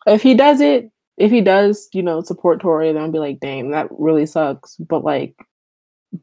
[0.07, 3.41] If he does it, if he does, you know, support Tory, then I'll be like,
[3.41, 4.77] dang, that really sucks.
[4.77, 5.35] But like,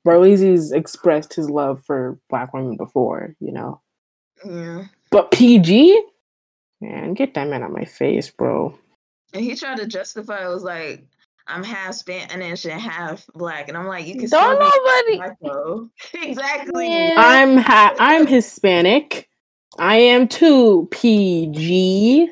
[0.07, 3.83] Berleezy's expressed his love for black women before, you know.
[4.47, 4.87] Yeah.
[5.11, 6.03] But PG,
[6.81, 8.79] man, get that man out my face, bro.
[9.33, 11.05] And he tried to justify it was like
[11.47, 15.17] I'm half Spanish and half black, and I'm like, you can Don't nobody.
[15.17, 15.91] black though.
[16.15, 16.89] exactly.
[16.89, 17.15] Yeah.
[17.19, 19.29] I'm ha- I'm Hispanic.
[19.79, 22.31] I am too PG.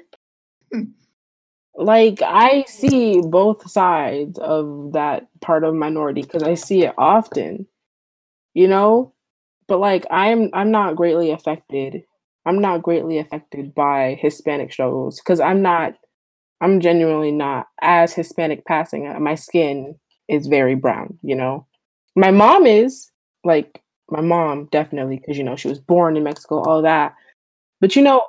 [1.80, 7.68] Like I see both sides of that part of minority because I see it often.
[8.52, 9.14] You know?
[9.68, 12.02] But like I'm I'm not greatly affected.
[12.48, 15.94] I'm not greatly affected by Hispanic struggles because I'm not
[16.60, 19.06] I'm genuinely not as Hispanic passing.
[19.06, 19.94] uh, My skin
[20.28, 21.66] is very brown, you know.
[22.16, 23.10] My mom is
[23.44, 27.14] like my mom definitely because you know she was born in Mexico, all that.
[27.80, 28.24] But you know,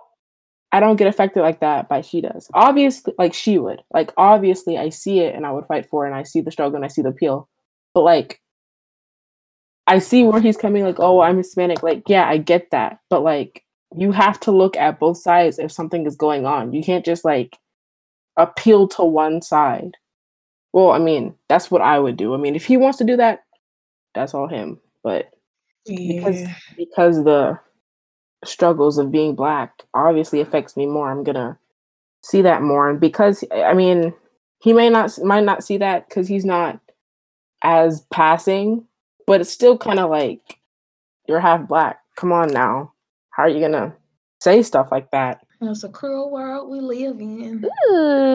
[0.72, 2.50] I don't get affected like that by she does.
[2.54, 3.82] Obviously, like she would.
[3.94, 6.52] Like obviously, I see it and I would fight for it, and I see the
[6.52, 7.48] struggle and I see the appeal.
[7.94, 8.42] But like,
[9.88, 10.84] I see where he's coming.
[10.84, 11.82] Like, oh, I'm Hispanic.
[11.84, 13.00] Like, yeah, I get that.
[13.10, 13.64] But like,
[13.96, 16.74] you have to look at both sides if something is going on.
[16.74, 17.58] You can't just like
[18.38, 19.98] appeal to one side.
[20.74, 22.34] Well, I mean, that's what I would do.
[22.34, 23.44] I mean, if he wants to do that,
[24.14, 24.80] that's all him.
[25.04, 25.32] But
[25.86, 26.48] because
[26.78, 27.60] because the
[28.46, 31.58] struggles of being black obviously affects me more i'm gonna
[32.22, 34.14] see that more and because i mean
[34.60, 36.80] he may not might not see that because he's not
[37.64, 38.86] as passing
[39.28, 40.60] but it's still kind of like
[41.28, 42.92] you're half black come on now
[43.40, 43.96] how are you gonna
[44.42, 47.66] say stuff like that It's a cruel world we live in.
[47.90, 48.34] Ooh.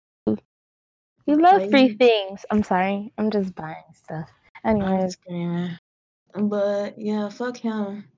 [1.27, 2.47] You love free things.
[2.51, 3.12] I'm sorry.
[3.19, 4.31] I'm just buying stuff.
[4.64, 5.77] I'm Anyways, screaming.
[6.35, 8.09] But yeah, fuck him.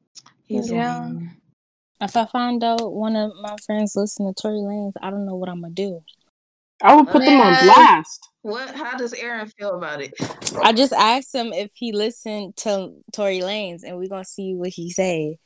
[0.45, 1.01] He's Yeah.
[1.09, 1.37] lame.
[2.01, 5.35] If I find out one of my friends listen to Tory Lanez, I don't know
[5.35, 6.05] what I'm gonna do.
[6.85, 8.73] i would put them on blast What?
[8.77, 10.15] How does Aaron feel about it?
[10.63, 14.69] I just asked him if he listened to Tory Lanez, and we're gonna see what
[14.69, 15.39] he say.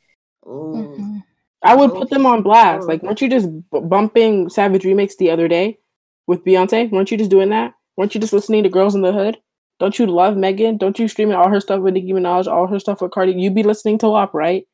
[0.45, 0.95] Ooh.
[0.99, 1.23] mhm.
[1.63, 2.83] I would Oh, put them on blast.
[2.83, 2.87] oh.
[2.87, 5.77] like weren't you just bumping savage remix the other day
[6.27, 6.89] with beyonce?
[6.91, 7.73] Weren't you just doing that?
[7.97, 9.37] Weren't you just listening to girls in the hood?
[9.79, 10.77] Don't you love megan?
[10.77, 13.55] Don't you streaming all her stuff with nicki minaj all her stuff with cardi You'd
[13.55, 14.65] be listening to wap right?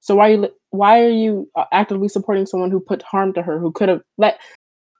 [0.00, 3.42] So why are you why are you uh, actively supporting someone who put harm to
[3.42, 4.40] her who could have let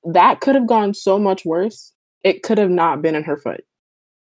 [0.04, 1.92] that could have gone so much worse.
[2.24, 3.64] It could have not been in her foot.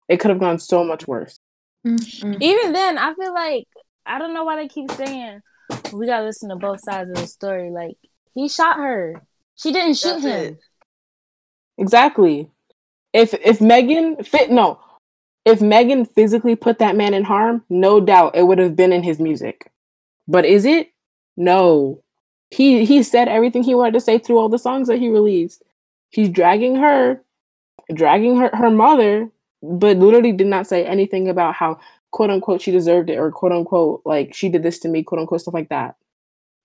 [0.10, 1.40] It could have gone so much worse.
[1.86, 2.38] Mm-mm.
[2.42, 3.66] Even then, I feel like
[4.06, 5.42] I don't know why they keep saying
[5.94, 7.70] we gotta listen to both sides of the story.
[7.70, 7.98] Like
[8.34, 9.22] he shot her,
[9.56, 10.54] she didn't shoot That's him.
[10.54, 10.60] it.
[11.78, 12.50] Exactly.
[13.14, 14.80] If if Megan fit no,
[15.46, 19.04] if Megan physically put that man in harm, no doubt it would have been in
[19.04, 19.72] his music.
[20.28, 20.92] But is it?
[21.38, 22.02] No.
[22.52, 25.64] He he said everything he wanted to say through all the songs that he released.
[26.10, 27.22] He's dragging her,
[27.94, 29.30] dragging her her mother,
[29.62, 31.80] but literally did not say anything about how
[32.14, 35.20] quote unquote she deserved it or quote unquote like she did this to me, quote
[35.20, 35.96] unquote stuff like that.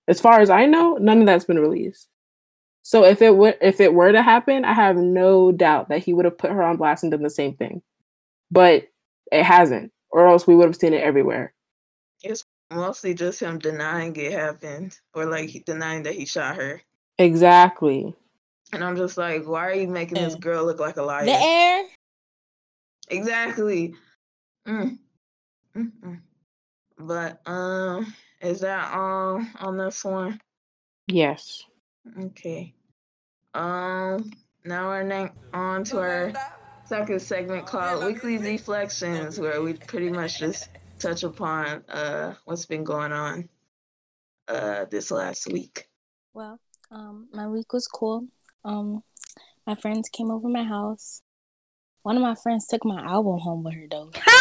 [0.07, 2.07] As far as I know, none of that's been released.
[2.83, 6.13] So if it were if it were to happen, I have no doubt that he
[6.13, 7.81] would have put her on blast and done the same thing.
[8.49, 8.87] But
[9.31, 11.53] it hasn't, or else we would have seen it everywhere.
[12.23, 16.81] It's mostly just him denying it happened or like denying that he shot her.
[17.17, 18.15] Exactly.
[18.71, 21.25] And I'm just like, why are you making this girl look like a liar?
[21.25, 21.85] The air.
[23.09, 23.95] Exactly.
[24.67, 24.99] Mm.
[25.75, 26.19] Mm-mm.
[26.97, 30.39] But um, is that all on this one?
[31.07, 31.63] Yes.
[32.19, 32.73] Okay.
[33.53, 34.31] Um.
[34.65, 36.33] Now we're na- on to our
[36.85, 42.83] second segment called Weekly Reflections, where we pretty much just touch upon uh what's been
[42.83, 43.47] going on
[44.49, 45.87] uh this last week.
[46.33, 46.59] Well,
[46.91, 48.27] um, my week was cool.
[48.65, 49.01] Um,
[49.65, 51.21] my friends came over my house.
[52.03, 54.11] One of my friends took my album home with her though.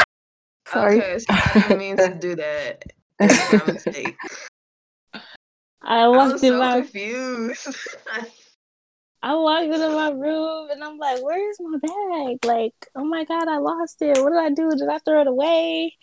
[0.72, 0.98] Sorry.
[0.98, 2.84] Okay, so I didn't mean to do that.
[3.20, 4.16] It's my mistake.
[5.82, 7.68] I I was in so my confused.
[9.22, 12.44] I walked into my room and I'm like, "Where's my bag?
[12.44, 14.18] Like, oh my god, I lost it.
[14.22, 14.70] What did I do?
[14.76, 15.96] Did I throw it away?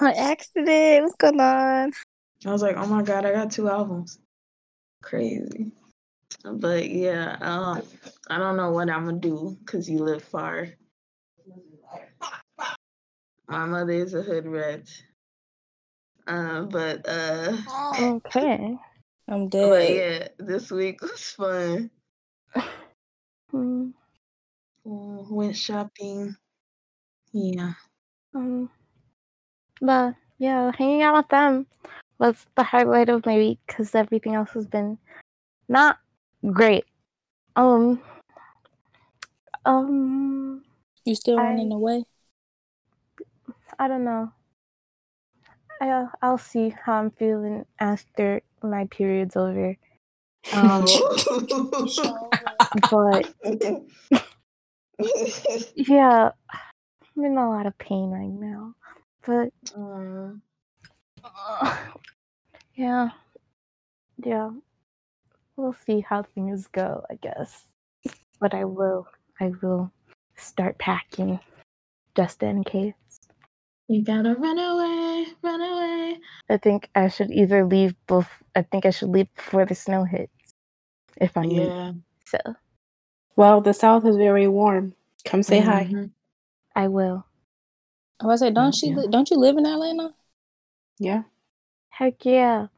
[0.00, 1.04] On accident?
[1.04, 1.92] What's going on?"
[2.46, 4.18] I was like, oh my god, I got two albums.
[5.02, 5.72] Crazy.
[6.44, 7.82] But yeah, um,
[8.28, 10.68] I don't know what I'm gonna do because you live far.
[13.48, 14.88] My mother is a hood rat.
[16.26, 17.56] Uh, but uh,
[18.00, 18.76] Okay.
[19.28, 19.70] I'm dead.
[19.70, 21.90] but yeah, this week was fun.
[23.50, 23.90] Hmm,
[24.86, 26.34] Uh, went shopping.
[27.32, 27.72] Yeah.
[28.34, 28.70] Um,
[29.80, 31.66] but yeah, hanging out with them
[32.18, 34.98] was the highlight of my week because everything else has been
[35.68, 35.98] not
[36.52, 36.84] great.
[37.56, 38.00] Um,
[39.64, 40.64] um,
[41.04, 42.04] You still I- running away?
[43.78, 44.32] I don't know.
[45.80, 49.76] I'll I'll see how I'm feeling after my period's over.
[50.52, 50.84] Um,
[52.90, 53.34] but
[55.74, 56.30] yeah,
[57.16, 58.74] I'm in a lot of pain right now.
[59.26, 60.42] But Um,
[61.22, 61.76] uh,
[62.74, 63.10] yeah,
[64.24, 64.50] yeah,
[65.56, 67.04] we'll see how things go.
[67.10, 67.64] I guess,
[68.38, 69.08] but I will,
[69.40, 69.90] I will
[70.36, 71.40] start packing
[72.16, 72.94] just in case.
[73.88, 76.18] You gotta run away, run away.
[76.48, 78.28] I think I should either leave both.
[78.54, 80.32] I think I should leave before the snow hits.
[81.20, 81.68] If I'm leaving.
[81.68, 81.92] Yeah.
[82.26, 82.38] so
[83.36, 84.94] well, the South is very warm.
[85.24, 85.84] Come say hi.
[85.90, 86.10] Mhm.
[86.74, 87.26] I will.
[88.20, 88.90] I was like, don't Yeah.
[88.90, 90.14] you li- don't you live in Atlanta?
[90.98, 91.22] Yeah.
[91.90, 92.68] Heck yeah!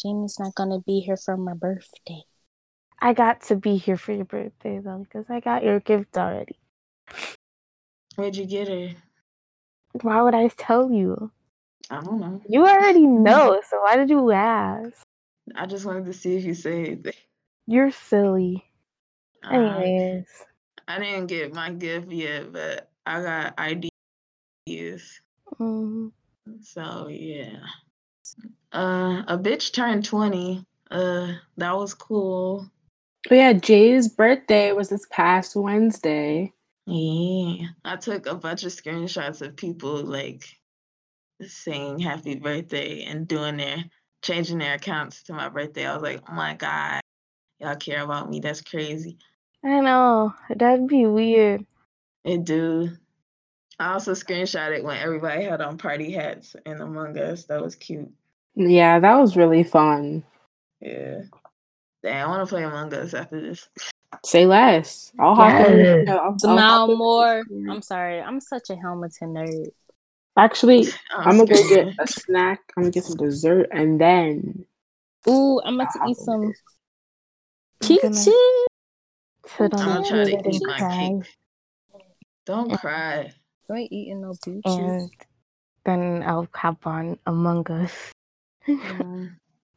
[0.00, 2.22] Jamie's not gonna be here for my birthday.
[3.00, 6.58] I got to be here for your birthday though, because I got your gift already.
[8.16, 8.90] Where'd you get her?
[10.02, 11.30] Why would I tell you?
[11.90, 12.40] I don't know.
[12.48, 15.02] You already know, so why did you ask?
[15.54, 17.12] I just wanted to see if you say anything.
[17.66, 18.64] You're silly.
[19.44, 20.26] Uh, Anyways,
[20.88, 25.20] I didn't get my gift yet, but I got ideas.
[25.60, 26.12] mm,
[26.62, 27.58] So yeah.
[28.72, 30.64] Uh, a bitch turned twenty.
[30.90, 32.70] Uh, that was cool.
[33.28, 36.52] But yeah, Jay's birthday was this past Wednesday.
[36.86, 40.44] Yeah, I took a bunch of screenshots of people like
[41.42, 43.84] saying happy birthday and doing their
[44.22, 45.86] changing their accounts to my birthday.
[45.86, 47.00] I was like, oh my god,
[47.58, 48.40] y'all care about me.
[48.40, 49.18] That's crazy.
[49.64, 51.66] I know that'd be weird.
[52.24, 52.90] It do.
[53.78, 57.44] I also screenshotted when everybody had on party hats in Among Us.
[57.44, 58.10] That was cute.
[58.54, 60.24] Yeah, that was really fun.
[60.80, 61.22] Yeah.
[62.02, 63.68] Damn, I want to play Among Us after this.
[64.24, 65.12] Say less.
[65.18, 65.78] I'll hop in.
[65.78, 66.06] Yes.
[66.06, 67.42] no, I'll- I'll Smile hop in more.
[67.44, 67.70] Discord.
[67.70, 68.20] I'm sorry.
[68.20, 69.66] I'm such a Hamilton nerd.
[70.38, 72.60] Actually, oh, I'm gonna go get a snack.
[72.76, 74.66] I'm gonna get some dessert, and then
[75.28, 76.52] Ooh, I'm about to eat some I'm gonna
[77.80, 78.24] peaches.
[78.24, 78.34] sit
[79.60, 80.78] on I'm the gonna try to eat my
[81.22, 81.36] cake.
[82.44, 83.32] Don't And- cry.
[83.70, 84.62] I ain't eating no peaches.
[84.66, 85.10] and
[85.84, 88.12] then I'll hop on Among Us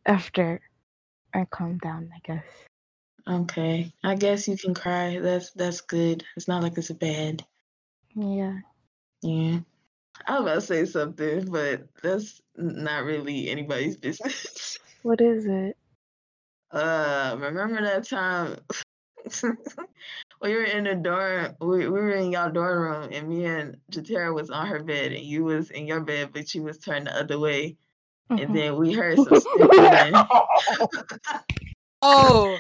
[0.06, 0.62] after
[1.34, 2.10] I calm down.
[2.14, 2.44] I guess.
[3.28, 3.92] Okay.
[4.04, 5.20] I guess you can cry.
[5.20, 6.24] That's that's good.
[6.36, 7.46] It's not like it's bad.
[8.16, 8.60] Yeah.
[9.22, 9.60] Yeah.
[10.28, 14.78] I was about to say something, but that's not really anybody's business.
[15.04, 15.78] What is it?
[16.72, 18.58] Uh, remember that time
[20.42, 23.78] we were in the dorm, we, we were in y'all dorm room, and me and
[23.92, 27.08] Jatera was on her bed, and you was in your bed, but you was turned
[27.08, 27.76] the other way,
[28.30, 28.54] and Mhm.
[28.54, 30.14] then we heard some sniffling,
[32.02, 32.60] Oh,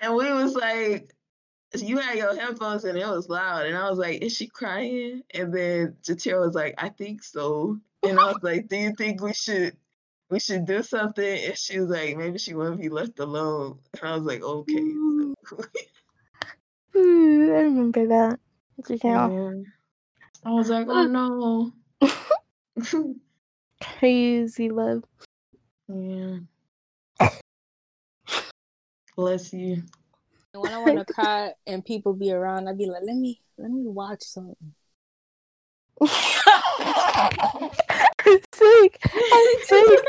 [0.00, 1.14] and we was like,
[1.74, 5.22] you had your headphones and it was loud, and I was like, is she crying?
[5.32, 9.22] And then Jatera was like, I think so, and I was like, do you think
[9.22, 9.76] we should?
[10.30, 13.80] We should do something, and she was like, maybe she wouldn't be left alone.
[14.00, 14.74] And I was like, okay.
[14.74, 15.64] So, Ooh, mm.
[16.94, 18.38] hmm, I remember that.
[18.88, 19.52] Yeah.
[20.44, 21.72] I was like, oh
[22.82, 23.12] no.
[23.82, 25.04] Crazy love.
[25.88, 26.38] yeah.
[29.20, 29.82] Bless you.
[30.54, 33.38] and when I want to cry and people be around, I'd be like, let me
[33.58, 34.56] let me watch something.
[36.00, 36.08] I'm
[38.54, 38.98] sick.
[39.14, 40.00] I'm sick.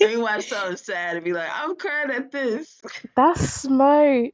[0.00, 2.82] And you watch something sad and be like, I'm crying at this.
[3.14, 4.32] That's smart.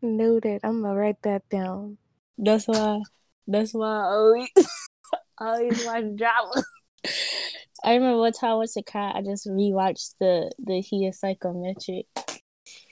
[0.00, 0.60] Noted.
[0.62, 1.98] I'm gonna write that down.
[2.38, 3.02] That's why.
[3.48, 4.48] That's why I always
[5.38, 6.62] I always watch drama.
[7.84, 9.14] I remember one time I was a cat.
[9.14, 12.06] I just rewatched the the He is Psychometric.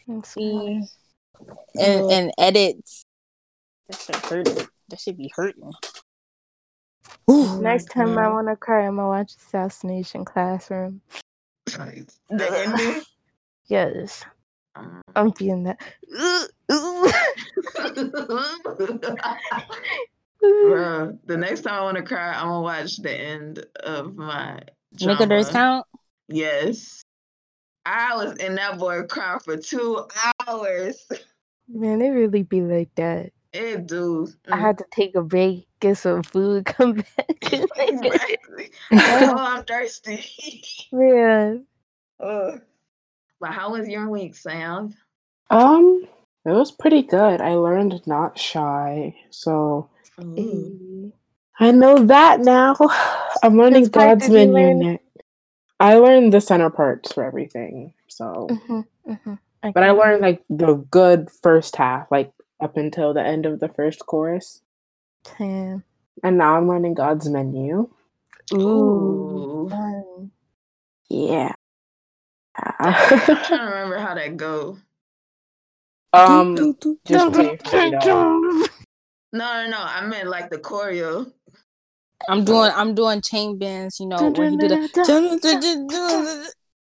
[0.07, 0.87] That's and
[2.11, 3.05] and edits.
[3.89, 4.69] That should hurt.
[4.91, 5.73] That should be hurting.
[7.29, 8.33] Next time I God.
[8.35, 11.01] want to cry, I'm gonna watch Assassination Classroom.
[12.29, 13.03] The ending.
[13.67, 14.25] Yes,
[14.75, 15.81] Um, I'm being that.
[20.43, 24.61] Bro, the next time I want to cry, I'm gonna watch the end of my.
[25.01, 25.45] Make a drama.
[25.51, 25.87] count.
[26.29, 27.03] Yes.
[27.87, 30.07] I was in that boy crying for two
[30.47, 31.07] hours.
[31.69, 33.33] Man, it really be like that.
[33.53, 34.29] It do.
[34.51, 37.37] I had to take a break, get some food, come back.
[37.83, 38.71] Exactly.
[38.93, 40.25] oh, I'm thirsty.
[40.93, 41.57] yeah.
[42.21, 42.61] Ugh.
[43.41, 44.95] But how was your week, Sam?
[45.51, 46.07] Um,
[46.47, 47.41] it was pretty good.
[47.41, 49.91] I learned not shy, so
[50.23, 51.13] Ooh.
[51.61, 52.77] I know that now.
[53.43, 54.53] I'm learning God's menu.
[54.53, 54.79] learn?
[54.79, 55.01] ne-
[55.81, 57.95] I learned the center parts for everything.
[58.09, 59.39] So, Mhm, mhm.
[59.75, 63.69] but I learned like the good first half, like up until the end of the
[63.69, 64.63] first chorus,
[65.39, 65.85] Damn.
[66.25, 67.91] and now I'm learning God's menu.
[68.53, 69.49] Ooh.
[69.75, 70.31] Ooh.
[71.11, 71.55] Yeah.
[72.57, 74.79] I'm trying to remember how that go.
[76.13, 77.21] um, Do, do, do.
[77.21, 78.29] just play for me, though.
[79.33, 79.79] No, no, no.
[79.79, 81.33] I meant like the choreo.
[82.29, 85.87] I'm doing I'm doing chain bends, you know, Dun, where he do dun, the dun,
[85.89, 86.47] dun.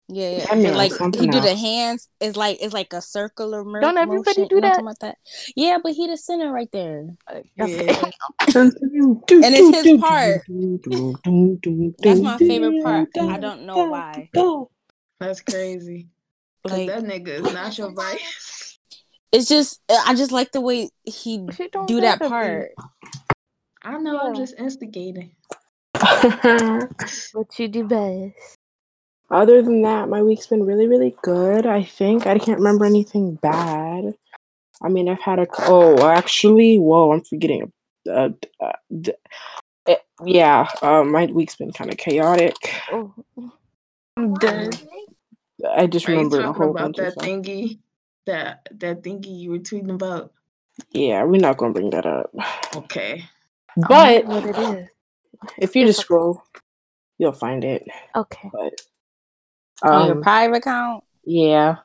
[0.09, 0.39] yeah, yeah.
[0.39, 2.09] That but means like he do the hands.
[2.21, 4.49] It's like it's like a circular mer- Don't everybody motion.
[4.49, 4.79] do you know what that?
[4.79, 5.19] I'm talking about that?
[5.57, 7.09] Yeah, but he the center right there.
[7.57, 8.11] Yeah.
[8.55, 10.43] and And it's his part.
[11.99, 13.09] That's my favorite part.
[13.19, 14.29] I don't know why.
[15.19, 16.09] That's crazy.
[16.67, 18.54] Cause Like that nigga is not your vice.
[19.35, 21.39] It's just I just like the way he
[21.73, 22.29] don't that gotta be.
[22.29, 22.71] part.
[23.83, 24.19] I know.
[24.19, 25.33] I'm just instigating.
[27.33, 28.57] What you do best.
[29.31, 31.67] Other than that, my week's been really, really good.
[31.67, 34.15] I think I can't remember anything bad.
[34.83, 37.73] I mean, I've had a oh, actually, whoa, I'm forgetting.
[38.09, 38.31] Uh,
[38.61, 39.15] uh, d-
[39.89, 42.55] eh, yeah, uh, my week's been kind of chaotic.
[42.93, 43.15] Oh,
[44.17, 44.81] I'm dead.
[45.77, 47.25] I just Are you remembered a whole about bunch of that stuff.
[47.25, 47.79] thingy?
[48.27, 50.33] That that thingy you were tweeting about?
[50.91, 52.31] Yeah, we're not gonna bring that up.
[52.75, 53.25] Okay.
[53.77, 54.89] But what it is.
[55.59, 56.43] if you just scroll,
[57.19, 57.87] you'll find it.
[58.15, 58.51] Okay.
[58.53, 58.81] But
[59.83, 61.05] On your um, private account.
[61.25, 61.77] yeah,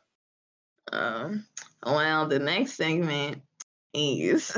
[0.91, 1.45] Um.
[1.85, 3.41] Well, the next segment
[3.93, 4.51] is.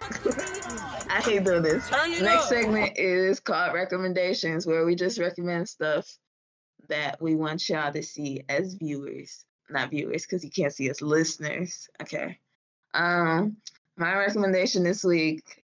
[1.08, 1.90] I hate doing this.
[2.20, 6.06] Next segment is called recommendations, where we just recommend stuff
[6.88, 11.02] that we want y'all to see as viewers, not viewers, because you can't see us
[11.02, 11.88] listeners.
[12.02, 12.38] Okay.
[12.94, 13.56] Um,
[13.96, 15.64] my recommendation this week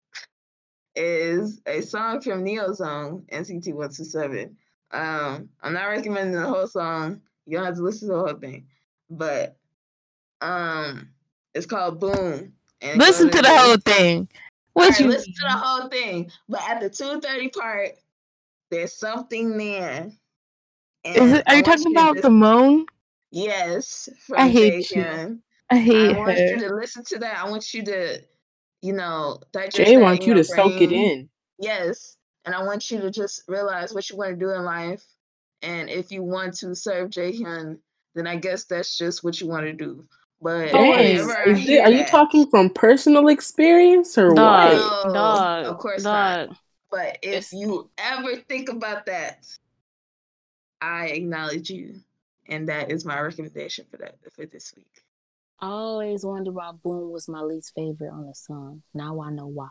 [0.95, 4.57] is a song from Neo Neozone, NCT One Two Seven.
[4.91, 7.21] Um, I'm not recommending the whole song.
[7.45, 8.67] You don't have to listen to the whole thing,
[9.09, 9.57] but
[10.41, 11.09] um,
[11.53, 12.53] it's called Boom.
[12.81, 14.27] and Listen to the whole thing.
[14.73, 16.31] What right, you listen to the whole thing.
[16.49, 17.91] But at the 230 part,
[18.71, 20.11] there's something there.
[21.03, 21.43] is And it?
[21.47, 22.85] Are you talking about the Simone?
[23.33, 25.01] Yes, from I hate you.
[25.01, 25.39] Jaehyun.
[25.71, 26.45] I hate I want her.
[26.47, 27.39] you to listen to that.
[27.43, 28.19] I want you to,
[28.83, 31.27] you know, digest Jay that wants in you your to soak it in.
[31.57, 32.15] Yes.
[32.45, 35.03] And I want you to just realize what you want to do in life.
[35.63, 37.79] And if you want to serve Jaehyun,
[38.13, 40.03] then I guess that's just what you want to do.
[40.39, 45.07] But Dang, Is it- hear are you talking from personal experience or Dog, what?
[45.07, 46.49] No, dog, of course not.
[46.49, 46.57] dog.
[46.91, 49.47] But if It's- you ever think about that,
[50.81, 51.95] I acknowledge you.
[52.47, 55.03] And that is my recommendation for that for this week.
[55.59, 58.83] I always wondered why Boom was my least favorite on the song.
[58.93, 59.69] Now I know why.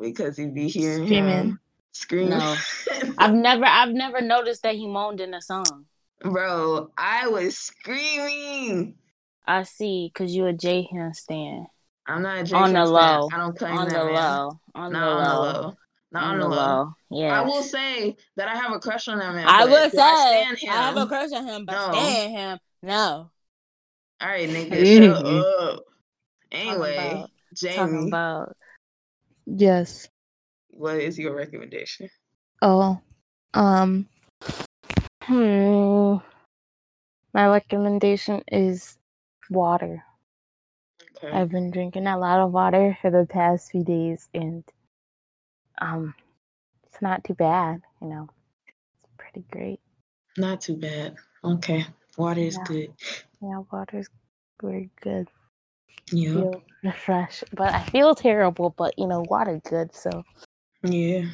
[0.00, 1.30] Because you be hearing Screaming.
[1.30, 1.60] him
[1.92, 2.30] scream.
[2.30, 2.56] No.
[3.18, 5.86] I've never I've never noticed that he moaned in a song.
[6.20, 8.94] Bro, I was screaming.
[9.46, 11.66] I see, cause you a Jaehyun stan.
[12.06, 13.28] I'm not a On the low.
[13.32, 14.14] I don't claim On that, the man.
[14.14, 14.60] low.
[14.74, 15.76] On the Not on the low.
[16.12, 16.20] Low.
[16.20, 16.92] Not on, the low.
[17.10, 17.40] Yeah.
[17.40, 19.46] I will say that I have a crush on that man.
[19.46, 21.92] I will say I I, have a crush on him, but No.
[21.92, 22.58] stand him.
[22.82, 23.30] No.
[24.20, 24.70] All right, nigga,
[25.14, 25.74] shut Mhm.
[25.74, 25.84] up.
[26.50, 28.56] Anyway, about- Jamie, Talking about
[29.46, 30.08] Yes.
[30.68, 32.08] what is your recommendation?
[32.62, 33.00] Oh.
[33.54, 34.08] Um.
[35.22, 36.16] Hmm.
[37.34, 38.98] My recommendation is
[39.50, 40.02] water.
[41.16, 41.30] Okay.
[41.30, 44.64] I've been drinking a lot of water for the past few days, and
[45.80, 46.14] um,
[46.86, 47.82] it's not too bad.
[48.00, 48.28] You know,
[48.66, 49.80] it's pretty great.
[50.36, 51.16] Not too bad.
[51.44, 51.86] Okay.
[52.16, 52.64] Water is Yeah.
[52.64, 52.92] good.
[53.40, 54.08] Yeah, water's
[54.62, 55.28] very good.
[56.10, 56.32] Yeah.
[56.32, 58.70] Feel refreshed, but I feel terrible.
[58.70, 59.94] But you know, water good.
[59.94, 60.24] So
[60.82, 61.26] Yeah.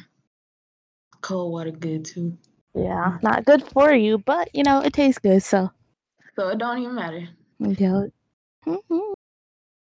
[1.21, 2.37] Cold water good too.
[2.75, 5.41] Yeah, not good for you, but you know it tastes good.
[5.41, 5.71] So
[6.35, 7.27] So it don't even matter.
[7.59, 8.03] yeah.
[8.65, 9.13] Mhm.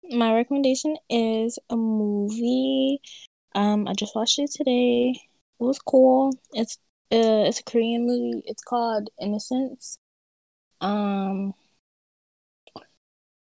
[0.10, 3.02] My recommendation is a movie.
[3.58, 5.20] Um, I just watched it today.
[5.60, 6.38] It was cool.
[6.54, 6.78] It's
[7.12, 8.44] uh, it's a Korean movie.
[8.46, 9.98] It's called Innocence.
[10.80, 11.56] Um,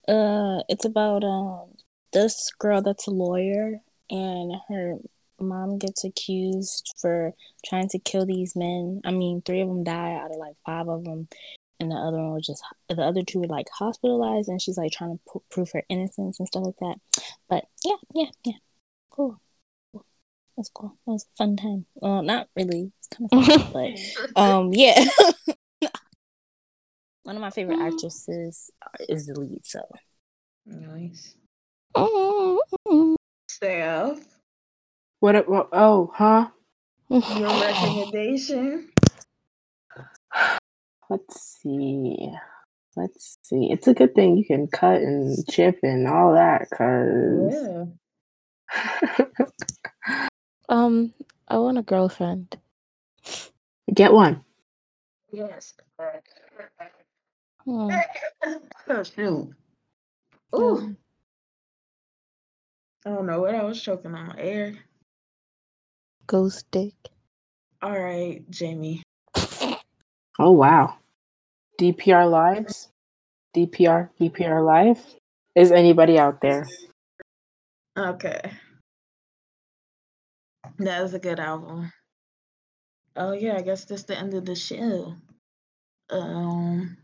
[0.08, 1.74] uh, it's about um
[2.12, 4.94] this girl that's a lawyer and her
[5.40, 7.34] mom gets accused for
[7.64, 9.00] trying to kill these men.
[9.04, 11.26] I mean, three of them die out of like five of them,
[11.80, 14.92] and the other one was just the other two were like hospitalized, and she's like
[14.92, 16.96] trying to p- prove her innocence and stuff like that.
[17.48, 18.58] But yeah, yeah, yeah,
[19.10, 19.30] cool.
[19.32, 19.40] cool.
[20.56, 20.96] That's cool.
[21.06, 21.84] It was a fun time.
[21.96, 22.90] Well, not really.
[22.98, 23.72] It's kind of fun,
[24.34, 25.04] but um, yeah.
[27.24, 28.70] One of my favorite actresses
[29.08, 29.80] is the lead, so
[30.64, 31.34] Nice.
[31.96, 33.14] Mhm.
[33.48, 34.18] Steph,
[35.20, 35.34] What?
[35.34, 36.48] it- what oh, huh?
[37.08, 37.20] your
[37.60, 38.90] recommendation?
[41.10, 42.30] Let's see.
[42.96, 43.68] Let's see.
[43.70, 47.84] It's a good thing you can cut and chip and all that, cause Yeah.
[50.68, 51.12] Um,
[51.48, 52.56] I want a girlfriend.
[53.92, 54.44] get one.
[55.30, 55.74] Yes.
[57.64, 57.90] Hmm.
[58.88, 59.54] Oh, shoot.
[60.54, 60.96] Ooh.
[63.04, 64.74] I don't know what I was choking on air.
[66.26, 66.94] Ghost dick.
[67.82, 69.02] All right, Jamie.
[70.38, 70.98] Oh wow.
[71.80, 72.88] DPR lives.
[73.56, 75.02] DPR DPR live.
[75.54, 76.66] Is anybody out there?
[77.96, 78.40] Okay.
[80.78, 81.90] That was a good album.
[83.14, 85.14] Oh yeah, I guess that's the end of the show.
[86.10, 86.96] Um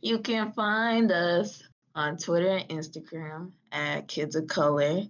[0.00, 1.62] you can find us
[1.94, 5.02] on Twitter and Instagram at Kids of Color.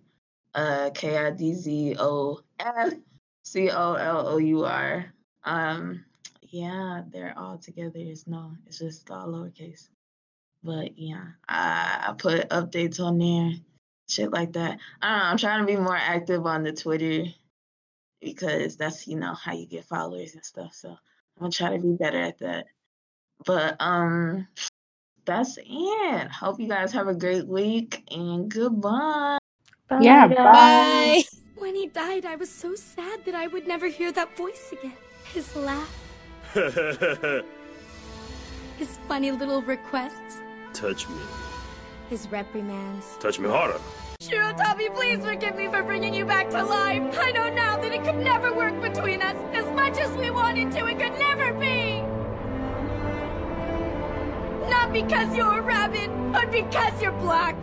[0.54, 2.94] Uh K I D Z O F
[3.44, 5.06] C O L O U R.
[5.44, 6.04] Um
[6.42, 7.92] yeah, they're all together.
[7.96, 9.88] It's no, it's just all lowercase.
[10.64, 13.52] But yeah, I, I put updates on there
[14.08, 14.78] shit like that.
[15.02, 17.24] I don't know, I'm trying to be more active on the Twitter
[18.20, 20.74] because that's you know how you get followers and stuff.
[20.74, 20.96] So I'm
[21.40, 22.66] gonna try to be better at that.
[23.44, 24.48] But um
[25.24, 26.30] that's it.
[26.30, 29.38] Hope you guys have a great week and goodbye.
[30.00, 30.34] Yeah, guys.
[30.36, 31.22] bye.
[31.58, 34.92] When he died, I was so sad that I would never hear that voice again.
[35.34, 35.92] His laugh,
[38.78, 40.38] his funny little requests,
[40.72, 41.16] Touch me.
[42.08, 43.16] His reprimands.
[43.20, 43.78] Touch me harder.
[44.20, 47.18] Shirotabi, please forgive me for bringing you back to life.
[47.18, 49.36] I know now that it could never work between us.
[49.54, 52.00] As much as we wanted to, it could never be.
[54.68, 57.56] Not because you're a rabbit, but because you're black.